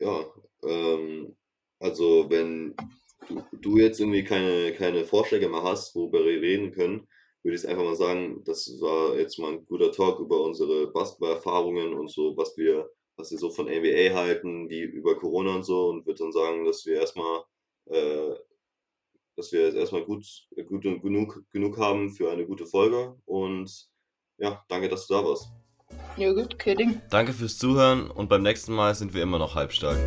Ja, 0.00 0.24
ähm, 0.64 1.36
also 1.78 2.28
wenn 2.30 2.74
du, 3.26 3.42
du 3.52 3.78
jetzt 3.78 4.00
irgendwie 4.00 4.24
keine, 4.24 4.72
keine 4.72 5.04
Vorschläge 5.04 5.48
mehr 5.48 5.62
hast, 5.62 5.94
worüber 5.94 6.24
wir 6.24 6.40
reden 6.40 6.72
können, 6.72 7.08
würde 7.42 7.56
ich 7.56 7.66
einfach 7.66 7.84
mal 7.84 7.96
sagen, 7.96 8.42
das 8.44 8.68
war 8.80 9.16
jetzt 9.16 9.38
mal 9.38 9.52
ein 9.52 9.66
guter 9.66 9.92
Talk 9.92 10.20
über 10.20 10.42
unsere 10.42 10.88
Basketballerfahrungen 10.88 11.94
und 11.94 12.10
so, 12.10 12.36
was 12.36 12.56
wir, 12.56 12.90
was 13.16 13.30
wir 13.30 13.38
so 13.38 13.50
von 13.50 13.66
NBA 13.66 14.14
halten, 14.14 14.68
wie 14.68 14.80
über 14.80 15.16
Corona 15.18 15.56
und 15.56 15.64
so 15.64 15.88
und 15.88 16.06
würde 16.06 16.18
dann 16.18 16.32
sagen, 16.32 16.64
dass 16.64 16.84
wir 16.86 16.96
erstmal, 16.96 17.42
äh, 17.86 18.34
dass 19.36 19.52
wir 19.52 19.62
jetzt 19.62 19.76
erstmal 19.76 20.04
gut, 20.04 20.26
gut 20.66 20.84
und 20.84 21.00
genug, 21.00 21.42
genug 21.52 21.78
haben 21.78 22.10
für 22.10 22.30
eine 22.30 22.46
gute 22.46 22.66
Folge 22.66 23.16
und 23.24 23.88
ja, 24.38 24.64
danke, 24.68 24.88
dass 24.88 25.06
du 25.06 25.14
da 25.14 25.24
warst. 25.24 25.50
Ja 26.16 26.32
gut, 26.32 26.54
okay, 26.54 26.74
Ding. 26.74 27.00
Danke 27.10 27.32
fürs 27.32 27.58
Zuhören 27.58 28.10
und 28.10 28.28
beim 28.28 28.42
nächsten 28.42 28.72
Mal 28.72 28.94
sind 28.94 29.14
wir 29.14 29.22
immer 29.22 29.38
noch 29.38 29.54
halbstark. 29.54 29.98